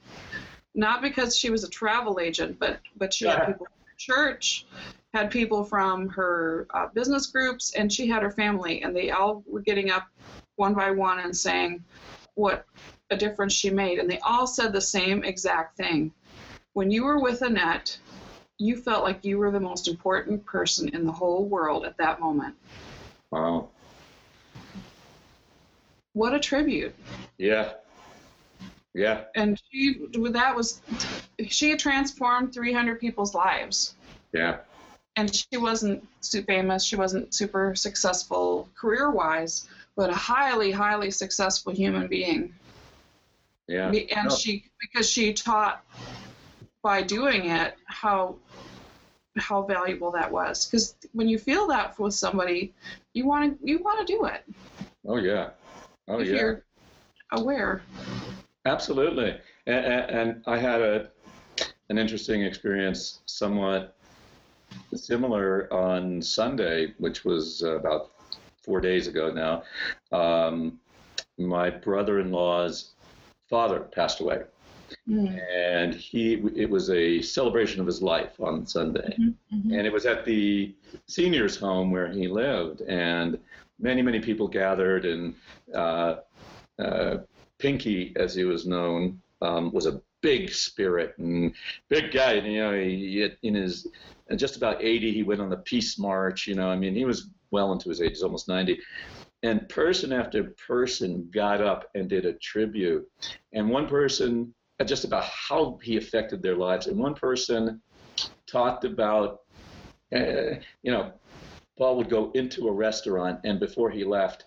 Not 0.80 1.02
because 1.02 1.36
she 1.36 1.50
was 1.50 1.66
a 1.66 1.70
travel 1.70 2.22
agent, 2.22 2.58
but 2.58 2.80
but 2.96 3.14
she 3.14 3.28
had 3.28 3.46
people 3.48 3.66
from 3.66 3.84
her 3.86 3.96
church, 3.98 4.66
had 5.14 5.30
people 5.30 5.66
from 5.66 6.08
her 6.08 6.68
uh, 6.74 6.88
business 6.94 7.28
groups, 7.28 7.74
and 7.74 7.92
she 7.92 8.08
had 8.08 8.24
her 8.24 8.32
family, 8.32 8.82
and 8.82 8.96
they 8.96 9.12
all 9.12 9.44
were 9.46 9.60
getting 9.60 9.92
up 9.92 10.08
one 10.56 10.74
by 10.74 10.90
one 10.92 11.20
and 11.20 11.36
saying 11.36 11.84
what 12.36 12.66
a 13.10 13.18
difference 13.18 13.52
she 13.52 13.70
made, 13.70 14.00
and 14.00 14.10
they 14.10 14.20
all 14.20 14.48
said 14.48 14.72
the 14.72 14.80
same 14.80 15.26
exact 15.26 15.76
thing. 15.76 16.14
When 16.72 16.90
you 16.90 17.04
were 17.04 17.20
with 17.20 17.42
Annette, 17.42 18.00
you 18.58 18.78
felt 18.78 19.04
like 19.04 19.26
you 19.26 19.38
were 19.38 19.52
the 19.52 19.60
most 19.60 19.90
important 19.90 20.46
person 20.46 20.88
in 20.96 21.06
the 21.06 21.12
whole 21.12 21.44
world 21.44 21.84
at 21.84 21.98
that 21.98 22.22
moment. 22.22 22.56
Wow. 23.32 23.68
What 26.14 26.34
a 26.34 26.40
tribute! 26.40 26.96
Yeah. 27.38 27.74
Yeah. 28.94 29.26
And 29.36 29.62
she, 29.72 30.06
that 30.32 30.56
was, 30.56 30.82
she 31.48 31.70
had 31.70 31.80
transformed 31.80 32.54
300 32.54 33.00
people's 33.00 33.34
lives. 33.36 33.96
Yeah. 34.34 34.58
and 35.16 35.34
she 35.34 35.58
wasn't 35.58 36.08
super 36.22 36.46
famous 36.46 36.84
she 36.84 36.96
wasn't 36.96 37.34
super 37.34 37.74
successful 37.76 38.70
career 38.80 39.10
wise 39.10 39.68
but 39.98 40.10
a 40.12 40.14
highly 40.14 40.72
highly 40.72 41.10
successful 41.10 41.74
human 41.74 42.08
being 42.08 42.54
Yeah. 43.68 43.88
And 43.92 44.30
No. 44.30 44.36
she 44.36 44.66
because 44.80 45.10
she 45.10 45.34
taught 45.34 45.84
by 46.84 47.02
doing 47.02 47.50
it 47.50 47.76
how 47.86 48.36
how 49.38 49.64
valuable 49.64 50.12
that 50.12 50.32
was 50.32 50.66
because 50.68 50.96
when 51.14 51.28
you 51.28 51.40
feel 51.40 51.66
that 51.68 51.98
with 52.00 52.14
somebody 52.14 52.72
you 53.14 53.26
want 53.26 53.60
to 53.60 53.68
you 53.68 53.80
want 53.80 54.06
to 54.06 54.14
do 54.14 54.26
it 54.26 54.44
Oh 55.08 55.18
yeah. 55.18 55.50
Oh 56.08 56.20
if 56.20 56.28
yeah. 56.28 56.36
you're 56.36 56.64
aware 57.32 57.82
Absolutely. 58.70 59.36
And, 59.66 59.86
and, 59.86 60.44
I 60.46 60.58
had 60.58 60.82
a 60.82 61.10
an 61.90 61.98
interesting 61.98 62.44
experience, 62.44 63.20
somewhat 63.26 63.96
similar 64.94 65.72
on 65.74 66.22
Sunday, 66.22 66.94
which 67.00 67.26
was 67.26 67.64
uh, 67.64 67.78
about 67.78 68.12
four 68.64 68.80
days 68.80 69.08
ago 69.08 69.32
now. 69.32 69.64
Um, 70.16 70.80
my 71.40 71.72
brother-in-law's 71.72 72.92
father 73.50 73.80
passed 73.80 74.20
away, 74.20 74.44
Mm. 75.08 75.40
and 75.56 75.94
he 75.94 76.34
it 76.56 76.68
was 76.70 76.90
a 76.90 77.22
celebration 77.22 77.80
of 77.80 77.86
his 77.86 78.02
life 78.02 78.40
on 78.40 78.66
Sunday. 78.66 79.16
Mhm. 79.20 79.72
and 79.78 79.86
it 79.86 79.94
was 79.94 80.06
at 80.08 80.26
the 80.26 80.74
seniors 81.08 81.56
home 81.56 81.92
where 81.92 82.08
he 82.08 82.28
lived 82.28 82.82
and 82.82 83.38
many 83.80 84.02
many 84.02 84.20
people 84.20 84.48
gathered 84.48 85.06
and 85.06 85.36
uh, 85.76 86.16
uh, 86.80 87.18
pinky 87.60 88.14
as 88.16 88.34
he 88.34 88.44
was 88.44 88.66
known 88.66 89.22
um, 89.42 89.72
was 89.72 89.86
a 89.86 90.02
big 90.22 90.52
spirit 90.52 91.14
and 91.18 91.54
big 91.88 92.12
guy 92.12 92.34
and, 92.34 92.52
you 92.52 92.60
know 92.60 92.74
he, 92.74 93.30
in 93.44 93.56
his 93.56 93.88
just 94.36 94.58
about 94.58 94.84
80 94.84 95.12
he 95.12 95.24
went 95.24 95.42
on 95.42 95.50
the 95.50 95.58
peace 95.58 95.98
march 95.98 96.48
you 96.48 96.56
know 96.56 96.70
i 96.70 96.76
mean 96.76 96.94
he 96.94 97.06
was 97.06 97.30
well 97.52 97.72
into 97.72 97.90
his 97.90 98.02
age 98.02 98.10
he's 98.10 98.24
almost 98.24 98.48
90 98.48 98.80
and 99.44 99.68
person 99.70 100.12
after 100.12 100.44
person 100.68 101.30
got 101.32 101.62
up 101.62 101.90
and 101.96 102.10
did 102.10 102.26
a 102.26 102.34
tribute. 102.34 103.10
And 103.54 103.70
one 103.70 103.88
person 103.88 104.54
uh, 104.80 104.84
just 104.84 105.06
about 105.06 105.24
how 105.26 105.80
he 105.82 105.98
affected 105.98 106.42
their 106.42 106.56
lives. 106.56 106.88
And 106.88 106.98
one 106.98 107.16
person 107.16 107.82
talked 108.48 108.84
about 108.84 109.42
uh, 110.14 110.56
you 110.82 110.92
know, 110.92 111.12
Paul 111.78 111.98
would 111.98 112.10
go 112.10 112.32
into 112.34 112.68
a 112.68 112.72
restaurant, 112.72 113.40
and 113.44 113.60
before 113.60 113.90
he 113.92 114.04
left, 114.04 114.46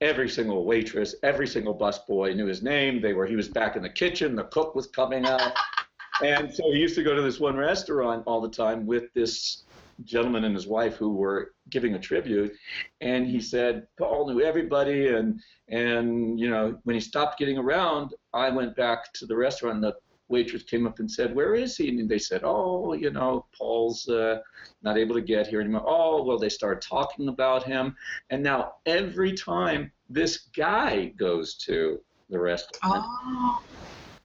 every 0.00 0.28
single 0.28 0.64
waitress, 0.64 1.14
every 1.22 1.46
single 1.46 1.76
busboy 1.76 2.34
knew 2.34 2.46
his 2.46 2.62
name. 2.62 3.00
They 3.00 3.12
were 3.12 3.26
he 3.26 3.36
was 3.36 3.48
back 3.48 3.76
in 3.76 3.82
the 3.82 3.90
kitchen. 3.90 4.36
The 4.36 4.44
cook 4.44 4.74
was 4.74 4.86
coming 4.86 5.26
out, 5.26 5.52
and 6.24 6.52
so 6.52 6.70
he 6.72 6.78
used 6.78 6.94
to 6.96 7.02
go 7.02 7.14
to 7.14 7.22
this 7.22 7.40
one 7.40 7.56
restaurant 7.56 8.24
all 8.26 8.40
the 8.40 8.50
time 8.50 8.86
with 8.86 9.12
this 9.14 9.64
gentleman 10.04 10.44
and 10.44 10.54
his 10.54 10.68
wife 10.68 10.94
who 10.94 11.12
were 11.12 11.54
giving 11.70 11.94
a 11.94 11.98
tribute, 11.98 12.52
and 13.00 13.26
he 13.26 13.40
said 13.40 13.86
Paul 13.98 14.28
knew 14.28 14.42
everybody, 14.42 15.08
and 15.08 15.40
and 15.68 16.38
you 16.38 16.48
know 16.48 16.78
when 16.84 16.94
he 16.94 17.00
stopped 17.00 17.38
getting 17.38 17.58
around, 17.58 18.14
I 18.32 18.50
went 18.50 18.76
back 18.76 19.12
to 19.14 19.26
the 19.26 19.36
restaurant. 19.36 19.76
And 19.76 19.84
the 19.84 19.96
waitress 20.28 20.62
came 20.62 20.86
up 20.86 20.98
and 20.98 21.10
said, 21.10 21.34
"Where 21.34 21.54
is 21.54 21.76
he?" 21.76 21.88
And 21.88 22.08
they 22.08 22.18
said, 22.18 22.42
"Oh, 22.44 22.92
you 22.92 23.10
know, 23.10 23.46
Paul's 23.56 24.08
uh, 24.08 24.40
not 24.82 24.98
able 24.98 25.14
to 25.14 25.20
get 25.20 25.46
here 25.46 25.60
anymore." 25.60 25.84
Oh, 25.86 26.22
well, 26.22 26.38
they 26.38 26.48
started 26.48 26.80
talking 26.86 27.28
about 27.28 27.64
him, 27.64 27.96
and 28.30 28.42
now 28.42 28.74
every 28.86 29.32
time 29.32 29.90
this 30.08 30.48
guy 30.56 31.06
goes 31.16 31.54
to 31.66 32.00
the 32.30 32.38
restaurant, 32.38 33.04
Oh. 33.06 33.62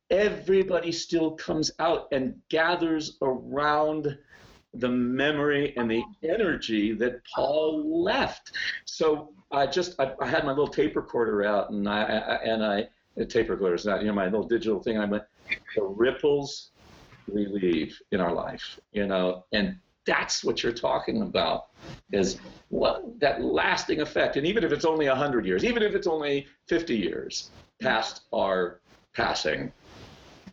everybody 0.10 0.92
still 0.92 1.32
comes 1.32 1.72
out 1.80 2.08
and 2.12 2.36
gathers 2.50 3.18
around 3.22 4.18
the 4.76 4.90
memory 4.90 5.74
and 5.78 5.90
the 5.90 6.04
energy 6.24 6.94
that 6.94 7.22
Paul 7.34 8.04
left. 8.04 8.52
So 8.86 9.34
I 9.52 9.68
just 9.68 10.00
I, 10.00 10.14
I 10.20 10.28
had 10.28 10.44
my 10.44 10.50
little 10.50 10.68
tape 10.68 10.96
recorder 10.96 11.44
out 11.44 11.70
and 11.70 11.88
I, 11.88 12.02
I 12.04 12.36
and 12.44 12.66
I 12.66 12.90
the 13.16 13.26
tape 13.26 13.50
recorder 13.50 13.76
is 13.76 13.86
not 13.86 14.02
you 14.02 14.08
know 14.08 14.14
my 14.14 14.26
little 14.26 14.48
digital 14.48 14.82
thing. 14.82 14.98
I 14.98 15.06
went 15.06 15.24
the 15.76 15.84
ripples 15.84 16.72
we 17.32 17.46
leave 17.48 18.00
in 18.12 18.20
our 18.20 18.34
life, 18.34 18.80
you 18.92 19.08
know, 19.08 19.46
and 19.54 19.78
that's 20.06 20.44
what 20.44 20.64
you're 20.64 20.74
talking 20.74 21.22
about 21.22 21.68
is 22.12 22.38
what 22.70 23.20
that 23.20 23.42
lasting 23.42 24.02
effect. 24.02 24.36
And 24.36 24.46
even 24.46 24.64
if 24.64 24.72
it's 24.72 24.84
only 24.86 25.08
100 25.08 25.46
years, 25.46 25.64
even 25.64 25.84
if 25.84 25.96
it's 25.96 26.08
only 26.08 26.48
50 26.68 26.96
years 26.96 27.50
past 27.82 28.24
our 28.34 28.82
passing, 29.16 29.72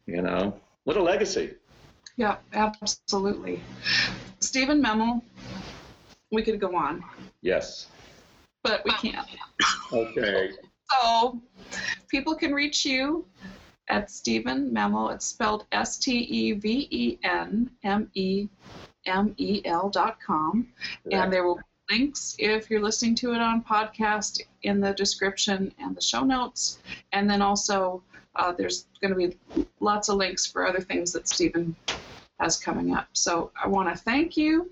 you 0.07 0.23
know, 0.23 0.59
what 0.85 0.97
a 0.97 1.03
legacy. 1.03 1.55
Yeah, 2.17 2.37
absolutely. 2.53 3.61
Steven 4.41 4.83
Memel, 4.83 5.23
we 6.31 6.43
could 6.43 6.61
go 6.61 6.77
on, 6.77 7.03
Yes. 7.43 7.89
but 8.63 8.83
we 8.85 8.93
can't. 8.93 9.27
Okay. 9.93 10.51
So 10.91 11.41
people 12.11 12.35
can 12.35 12.53
reach 12.53 12.85
you 12.85 13.25
at 13.89 14.11
Steven 14.11 14.71
Memel. 14.71 15.15
It's 15.15 15.27
spelled 15.27 15.67
S 15.73 15.97
T 15.97 16.13
E 16.13 16.53
V 16.53 16.89
E 16.91 17.19
N 17.23 17.71
M 17.83 18.11
E 18.15 18.49
M 19.07 19.35
E 19.39 19.63
L 19.65 19.89
dot 19.89 20.19
com. 20.21 20.69
And 21.11 21.33
there 21.33 21.45
will 21.45 21.57
be 21.57 21.63
links 21.99 22.37
if 22.39 22.71
you're 22.71 22.83
listening 22.83 23.15
to 23.17 23.33
it 23.33 23.41
on 23.41 23.63
podcast 23.63 24.41
in 24.63 24.81
the 24.81 24.93
description 24.93 25.73
and 25.79 25.97
the 25.97 26.01
show 26.01 26.23
notes. 26.23 26.79
And 27.13 27.29
then 27.29 27.43
also 27.43 28.03
uh, 28.37 28.53
there's 28.53 28.87
going 29.01 29.13
to 29.13 29.29
be 29.55 29.67
lots 29.81 30.09
of 30.09 30.17
links 30.17 30.47
for 30.47 30.67
other 30.67 30.81
things 30.81 31.13
that 31.13 31.29
Steven 31.29 31.75
has 32.39 32.57
coming 32.57 32.95
up. 32.95 33.09
So 33.13 33.51
I 33.63 33.67
want 33.67 33.89
to 33.89 34.03
thank 34.03 34.37
you 34.37 34.71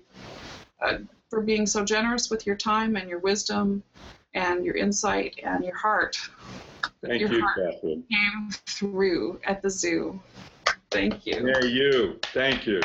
uh, 0.81 0.99
for 1.29 1.41
being 1.41 1.65
so 1.65 1.83
generous 1.83 2.29
with 2.29 2.45
your 2.45 2.55
time 2.55 2.95
and 2.95 3.09
your 3.09 3.19
wisdom 3.19 3.83
and 4.33 4.63
your 4.63 4.75
insight 4.75 5.39
and 5.43 5.63
your 5.63 5.75
heart 5.75 6.17
Thank 7.05 7.21
your 7.21 7.31
you, 7.31 7.41
heart. 7.41 7.57
Catherine. 7.73 8.03
came 8.09 8.49
through 8.65 9.39
at 9.45 9.61
the 9.61 9.69
zoo. 9.69 10.19
Thank 10.91 11.25
you. 11.25 11.47
Yeah, 11.47 11.63
you. 11.65 12.19
Thank 12.33 12.65
you. 12.67 12.81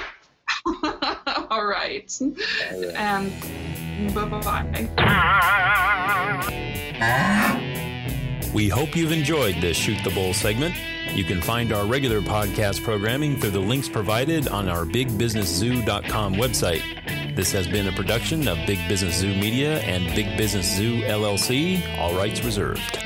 All 1.50 1.66
right. 1.66 2.12
All 2.20 2.30
right. 2.80 2.94
Um, 2.96 3.32
and 3.96 4.14
bye 4.14 4.24
bye. 4.24 4.90
We 8.54 8.68
hope 8.68 8.94
you've 8.94 9.12
enjoyed 9.12 9.56
this 9.60 9.76
Shoot 9.76 9.98
the 10.04 10.10
Bull 10.10 10.32
segment. 10.32 10.74
You 11.12 11.24
can 11.24 11.40
find 11.40 11.72
our 11.72 11.84
regular 11.86 12.20
podcast 12.20 12.84
programming 12.84 13.40
through 13.40 13.50
the 13.50 13.60
links 13.60 13.88
provided 13.88 14.48
on 14.48 14.68
our 14.68 14.84
BigBusinessZoo.com 14.84 16.34
website. 16.34 16.82
This 17.34 17.50
has 17.50 17.66
been 17.66 17.88
a 17.88 17.92
production 17.92 18.46
of 18.46 18.56
Big 18.64 18.78
Business 18.88 19.16
Zoo 19.16 19.34
Media 19.34 19.80
and 19.80 20.06
Big 20.14 20.36
Business 20.36 20.72
Zoo 20.76 21.00
LLC, 21.00 21.98
all 21.98 22.14
rights 22.14 22.44
reserved. 22.44 22.96